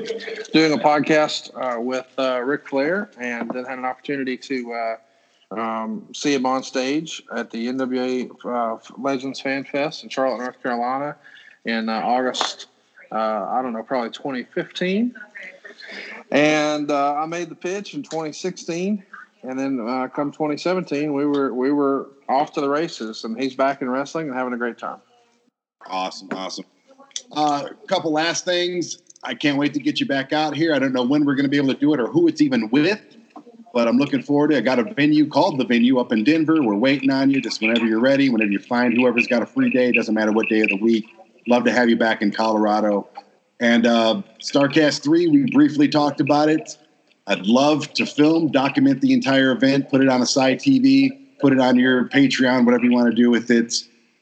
doing 0.53 0.73
a 0.73 0.77
podcast 0.77 1.51
uh, 1.55 1.79
with 1.79 2.07
uh, 2.17 2.41
Ric 2.41 2.67
Flair, 2.67 3.09
and 3.17 3.49
then 3.51 3.63
had 3.63 3.77
an 3.77 3.85
opportunity 3.85 4.35
to 4.37 4.73
uh, 4.73 5.55
um, 5.55 6.07
see 6.13 6.33
him 6.33 6.45
on 6.45 6.63
stage 6.63 7.23
at 7.35 7.49
the 7.51 7.67
NWA 7.67 8.29
uh, 8.43 8.77
Legends 8.97 9.39
Fan 9.39 9.63
Fest 9.63 10.03
in 10.03 10.09
Charlotte, 10.09 10.39
North 10.39 10.61
Carolina, 10.61 11.15
in 11.65 11.87
uh, 11.87 12.01
August. 12.03 12.67
I 13.11 13.61
don't 13.61 13.73
know, 13.73 13.83
probably 13.83 14.09
2015. 14.09 15.15
And 16.31 16.91
I 16.91 17.25
made 17.27 17.49
the 17.49 17.55
pitch 17.55 17.93
in 17.93 18.01
2016, 18.01 19.03
and 19.43 19.59
then 19.59 19.77
come 20.09 20.31
2017, 20.31 21.13
we 21.13 21.25
were 21.25 21.53
we 21.53 21.71
were 21.71 22.09
off 22.29 22.53
to 22.53 22.61
the 22.61 22.69
races, 22.69 23.23
and 23.23 23.39
he's 23.39 23.55
back 23.55 23.81
in 23.81 23.89
wrestling 23.89 24.27
and 24.27 24.37
having 24.37 24.53
a 24.53 24.57
great 24.57 24.77
time. 24.77 25.01
Awesome, 25.87 26.29
awesome. 26.31 26.65
A 27.33 27.35
uh, 27.35 27.69
couple 27.87 28.11
last 28.11 28.45
things. 28.45 29.01
I 29.23 29.33
can't 29.33 29.57
wait 29.57 29.73
to 29.73 29.79
get 29.79 29.99
you 29.99 30.05
back 30.05 30.33
out 30.33 30.55
here. 30.55 30.73
I 30.73 30.79
don't 30.79 30.93
know 30.93 31.03
when 31.03 31.25
we're 31.25 31.35
going 31.35 31.45
to 31.45 31.49
be 31.49 31.57
able 31.57 31.73
to 31.73 31.79
do 31.79 31.93
it 31.93 31.99
or 31.99 32.07
who 32.07 32.27
it's 32.27 32.41
even 32.41 32.69
with, 32.69 33.01
but 33.73 33.87
I'm 33.87 33.97
looking 33.97 34.21
forward 34.21 34.51
to 34.51 34.55
it. 34.55 34.59
I 34.59 34.61
got 34.61 34.79
a 34.79 34.93
venue 34.93 35.27
called 35.27 35.57
The 35.57 35.65
Venue 35.65 35.99
up 35.99 36.11
in 36.11 36.23
Denver. 36.23 36.61
We're 36.61 36.75
waiting 36.75 37.09
on 37.09 37.29
you 37.29 37.41
just 37.41 37.61
whenever 37.61 37.85
you're 37.85 38.01
ready, 38.01 38.29
whenever 38.29 38.51
you 38.51 38.59
find 38.59 38.93
whoever's 38.93 39.27
got 39.27 39.41
a 39.41 39.45
free 39.45 39.69
day, 39.69 39.91
doesn't 39.91 40.13
matter 40.13 40.31
what 40.31 40.49
day 40.49 40.61
of 40.61 40.69
the 40.69 40.77
week. 40.77 41.05
Love 41.47 41.63
to 41.65 41.71
have 41.71 41.89
you 41.89 41.95
back 41.95 42.21
in 42.21 42.31
Colorado. 42.31 43.07
And 43.59 43.85
uh, 43.85 44.21
StarCast 44.39 45.03
3, 45.03 45.27
we 45.27 45.51
briefly 45.51 45.87
talked 45.87 46.19
about 46.19 46.49
it. 46.49 46.77
I'd 47.27 47.45
love 47.45 47.91
to 47.93 48.05
film, 48.05 48.51
document 48.51 49.01
the 49.01 49.13
entire 49.13 49.51
event, 49.51 49.89
put 49.89 50.01
it 50.01 50.09
on 50.09 50.21
a 50.21 50.25
side 50.25 50.59
TV, 50.59 51.09
put 51.39 51.53
it 51.53 51.59
on 51.59 51.77
your 51.77 52.09
Patreon, 52.09 52.65
whatever 52.65 52.83
you 52.83 52.91
want 52.91 53.09
to 53.09 53.15
do 53.15 53.29
with 53.29 53.49
it 53.49 53.73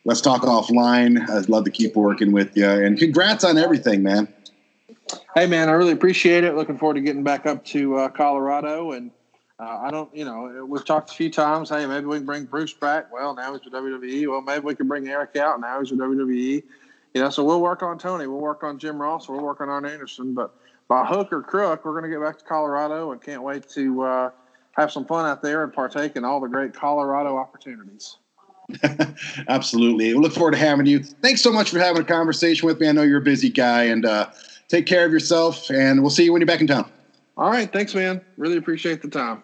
let's 0.05 0.21
talk 0.21 0.41
offline. 0.43 1.29
I'd 1.29 1.49
love 1.49 1.65
to 1.65 1.71
keep 1.71 1.95
working 1.95 2.31
with 2.31 2.55
you. 2.55 2.67
And 2.67 2.97
congrats 2.97 3.43
on 3.43 3.57
everything, 3.57 4.03
man. 4.03 4.27
Hey, 5.35 5.45
man, 5.45 5.69
I 5.69 5.73
really 5.73 5.91
appreciate 5.91 6.43
it. 6.43 6.55
Looking 6.55 6.77
forward 6.77 6.95
to 6.95 7.01
getting 7.01 7.23
back 7.23 7.45
up 7.45 7.63
to 7.65 7.97
uh, 7.97 8.09
Colorado. 8.09 8.93
And 8.93 9.11
uh, 9.59 9.79
I 9.83 9.91
don't, 9.91 10.13
you 10.15 10.25
know, 10.25 10.65
we've 10.67 10.85
talked 10.85 11.11
a 11.11 11.13
few 11.13 11.29
times. 11.29 11.69
Hey, 11.69 11.85
maybe 11.85 12.05
we 12.05 12.17
can 12.17 12.25
bring 12.25 12.45
Bruce 12.45 12.73
back. 12.73 13.11
Well, 13.11 13.35
now 13.35 13.53
he's 13.53 13.63
with 13.63 13.73
WWE. 13.73 14.27
Well, 14.27 14.41
maybe 14.41 14.65
we 14.65 14.75
can 14.75 14.87
bring 14.87 15.07
Eric 15.07 15.35
out. 15.35 15.59
Now 15.59 15.79
he's 15.79 15.91
with 15.91 15.99
WWE. 15.99 16.63
You 17.13 17.21
know, 17.21 17.29
so 17.29 17.43
we'll 17.43 17.61
work 17.61 17.83
on 17.83 17.99
Tony. 17.99 18.25
We'll 18.27 18.39
work 18.39 18.63
on 18.63 18.79
Jim 18.79 18.99
Ross. 18.99 19.27
We'll 19.27 19.41
work 19.41 19.59
on 19.59 19.67
Arn 19.67 19.85
Anderson. 19.85 20.33
But 20.33 20.55
by 20.91 21.05
hook 21.05 21.31
or 21.31 21.41
crook, 21.41 21.85
we're 21.85 21.93
going 21.93 22.03
to 22.03 22.09
get 22.09 22.21
back 22.21 22.37
to 22.37 22.43
Colorado 22.43 23.13
and 23.13 23.21
can't 23.21 23.41
wait 23.41 23.65
to 23.69 24.01
uh, 24.01 24.29
have 24.73 24.91
some 24.91 25.05
fun 25.05 25.25
out 25.25 25.41
there 25.41 25.63
and 25.63 25.71
partake 25.71 26.17
in 26.17 26.25
all 26.25 26.41
the 26.41 26.49
great 26.49 26.73
Colorado 26.73 27.37
opportunities. 27.37 28.17
Absolutely. 29.47 30.13
We 30.13 30.19
look 30.19 30.33
forward 30.33 30.51
to 30.51 30.57
having 30.57 30.85
you. 30.85 31.01
Thanks 31.01 31.41
so 31.41 31.49
much 31.49 31.69
for 31.69 31.79
having 31.79 32.01
a 32.01 32.05
conversation 32.05 32.67
with 32.67 32.81
me. 32.81 32.89
I 32.89 32.91
know 32.91 33.03
you're 33.03 33.19
a 33.19 33.21
busy 33.21 33.49
guy, 33.49 33.83
and 33.83 34.05
uh, 34.05 34.31
take 34.67 34.85
care 34.85 35.05
of 35.05 35.13
yourself. 35.13 35.69
And 35.69 36.01
we'll 36.01 36.09
see 36.09 36.25
you 36.25 36.33
when 36.33 36.41
you're 36.41 36.47
back 36.47 36.59
in 36.59 36.67
town. 36.67 36.91
All 37.37 37.49
right. 37.49 37.71
Thanks, 37.71 37.95
man. 37.95 38.19
Really 38.35 38.57
appreciate 38.57 39.01
the 39.01 39.07
time. 39.07 39.43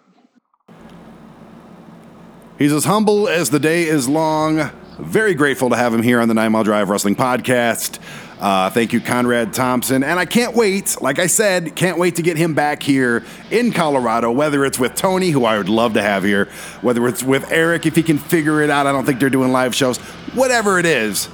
He's 2.60 2.74
as 2.74 2.84
humble 2.84 3.30
as 3.30 3.52
the 3.52 3.60
day 3.60 3.84
is 3.84 4.10
long. 4.10 4.70
Very 5.00 5.36
grateful 5.36 5.70
to 5.70 5.76
have 5.76 5.94
him 5.94 6.02
here 6.02 6.20
on 6.20 6.28
the 6.28 6.34
Nine 6.34 6.52
Mile 6.52 6.64
Drive 6.64 6.90
Wrestling 6.90 7.16
Podcast. 7.16 8.00
Uh, 8.40 8.72
thank 8.72 8.94
you, 8.94 9.00
Conrad 9.00 9.54
Thompson. 9.54 10.04
And 10.04 10.20
I 10.20 10.26
can't 10.26 10.56
wait, 10.56 11.00
like 11.02 11.20
I 11.20 11.28
said, 11.28 11.76
can't 11.76 12.00
wait 12.00 12.16
to 12.16 12.24
get 12.24 12.36
him 12.36 12.56
back 12.56 12.82
here 12.82 13.24
in 13.52 13.72
Colorado, 13.72 14.32
whether 14.32 14.66
it's 14.66 14.80
with 14.80 14.96
Tony, 14.96 15.30
who 15.30 15.46
I 15.46 15.60
would 15.60 15.70
love 15.70 15.94
to 15.94 16.02
have 16.02 16.24
here, 16.24 16.46
whether 16.82 17.08
it's 17.08 17.22
with 17.22 17.52
Eric, 17.52 17.86
if 17.86 17.96
he 17.96 18.02
can 18.02 18.18
figure 18.18 18.60
it 18.62 18.72
out. 18.72 18.88
I 18.88 18.92
don't 18.92 19.06
think 19.06 19.20
they're 19.20 19.30
doing 19.30 19.52
live 19.52 19.76
shows. 19.76 20.00
Whatever 20.34 20.80
it 20.80 20.88
is, 20.88 21.30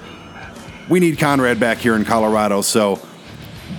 we 0.89 0.99
need 0.99 1.17
Conrad 1.17 1.57
back 1.57 1.77
here 1.77 1.95
in 1.95 2.03
Colorado. 2.03 2.61
So 2.61 2.99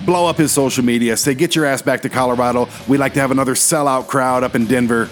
blow 0.07 0.27
up 0.27 0.39
his 0.39 0.51
social 0.51 0.83
media, 0.83 1.15
say, 1.19 1.35
get 1.35 1.55
your 1.55 1.67
ass 1.67 1.83
back 1.83 2.01
to 2.03 2.09
Colorado. 2.09 2.71
We'd 2.89 2.99
like 2.99 3.13
to 3.15 3.21
have 3.21 3.31
another 3.31 3.55
sellout 3.55 4.07
crowd 4.07 4.45
up 4.45 4.55
in 4.55 4.65
Denver 4.65 5.11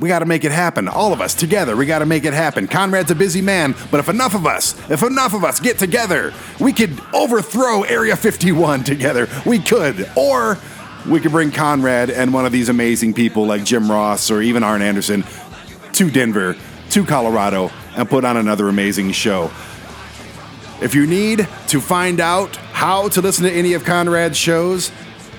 we 0.00 0.08
got 0.08 0.20
to 0.20 0.26
make 0.26 0.44
it 0.44 0.52
happen. 0.52 0.88
All 0.88 1.12
of 1.12 1.20
us 1.20 1.34
together, 1.34 1.76
we 1.76 1.86
got 1.86 2.00
to 2.00 2.06
make 2.06 2.24
it 2.24 2.34
happen. 2.34 2.66
Conrad's 2.66 3.10
a 3.10 3.14
busy 3.14 3.40
man, 3.40 3.74
but 3.90 4.00
if 4.00 4.08
enough 4.08 4.34
of 4.34 4.46
us, 4.46 4.74
if 4.90 5.02
enough 5.02 5.34
of 5.34 5.44
us 5.44 5.60
get 5.60 5.78
together, 5.78 6.32
we 6.60 6.72
could 6.72 6.98
overthrow 7.12 7.82
Area 7.82 8.16
51 8.16 8.84
together. 8.84 9.28
We 9.46 9.58
could. 9.58 10.10
Or 10.16 10.58
we 11.08 11.20
could 11.20 11.32
bring 11.32 11.50
Conrad 11.50 12.10
and 12.10 12.32
one 12.32 12.46
of 12.46 12.52
these 12.52 12.68
amazing 12.68 13.14
people 13.14 13.46
like 13.46 13.64
Jim 13.64 13.90
Ross 13.90 14.30
or 14.30 14.42
even 14.42 14.62
Arn 14.62 14.82
Anderson 14.82 15.24
to 15.92 16.10
Denver, 16.10 16.56
to 16.90 17.04
Colorado, 17.04 17.70
and 17.96 18.08
put 18.08 18.24
on 18.24 18.36
another 18.36 18.68
amazing 18.68 19.12
show. 19.12 19.50
If 20.82 20.94
you 20.94 21.06
need 21.06 21.46
to 21.68 21.80
find 21.80 22.20
out 22.20 22.56
how 22.56 23.08
to 23.08 23.20
listen 23.20 23.44
to 23.44 23.52
any 23.52 23.74
of 23.74 23.84
Conrad's 23.84 24.36
shows, 24.36 24.90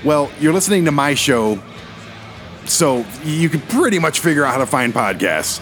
well, 0.04 0.32
you're 0.40 0.54
listening 0.54 0.86
to 0.86 0.92
my 0.92 1.14
show 1.14 1.60
so 2.70 3.06
you 3.24 3.50
can 3.50 3.62
pretty 3.62 4.00
much 4.00 4.20
figure 4.20 4.46
out 4.46 4.54
how 4.54 4.60
to 4.60 4.66
find 4.66 4.94
podcasts. 4.94 5.62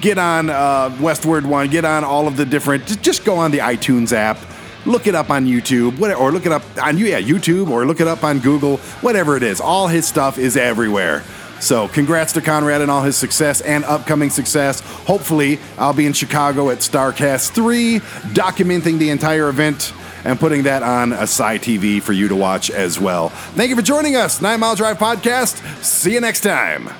Get 0.00 0.18
on 0.18 0.48
uh, 0.48 0.96
Westwood 1.00 1.44
One, 1.44 1.68
get 1.68 1.84
on 1.84 2.04
all 2.04 2.26
of 2.26 2.36
the 2.36 2.46
different, 2.46 2.86
just, 3.02 3.24
go 3.24 3.36
on 3.36 3.50
the 3.50 3.58
iTunes 3.58 4.12
app, 4.12 4.38
look 4.86 5.06
it 5.06 5.14
up 5.14 5.30
on 5.30 5.46
YouTube, 5.46 6.00
or 6.18 6.32
look 6.32 6.46
it 6.46 6.52
up 6.52 6.62
on 6.82 6.96
yeah, 6.96 7.20
YouTube, 7.20 7.68
or 7.68 7.84
look 7.84 8.00
it 8.00 8.08
up 8.08 8.24
on 8.24 8.38
Google, 8.38 8.78
whatever 9.02 9.36
it 9.36 9.42
is. 9.42 9.60
All 9.60 9.88
his 9.88 10.08
stuff 10.08 10.38
is 10.38 10.56
everywhere. 10.56 11.22
So, 11.60 11.88
congrats 11.88 12.32
to 12.32 12.40
Conrad 12.40 12.80
and 12.80 12.90
all 12.90 13.02
his 13.02 13.18
success 13.18 13.60
and 13.60 13.84
upcoming 13.84 14.30
success. 14.30 14.80
Hopefully, 14.80 15.58
I'll 15.76 15.92
be 15.92 16.06
in 16.06 16.14
Chicago 16.14 16.70
at 16.70 16.78
StarCast 16.78 17.50
3, 17.50 18.00
documenting 18.32 18.98
the 18.98 19.10
entire 19.10 19.50
event 19.50 19.92
and 20.24 20.38
putting 20.38 20.64
that 20.64 20.82
on 20.82 21.12
a 21.12 21.26
side 21.26 21.62
TV 21.62 22.02
for 22.02 22.12
you 22.12 22.28
to 22.28 22.36
watch 22.36 22.70
as 22.70 22.98
well. 22.98 23.28
Thank 23.28 23.70
you 23.70 23.76
for 23.76 23.82
joining 23.82 24.16
us, 24.16 24.40
Nine 24.40 24.60
Mile 24.60 24.76
Drive 24.76 24.98
Podcast. 24.98 25.84
See 25.84 26.12
you 26.14 26.20
next 26.20 26.40
time. 26.40 26.90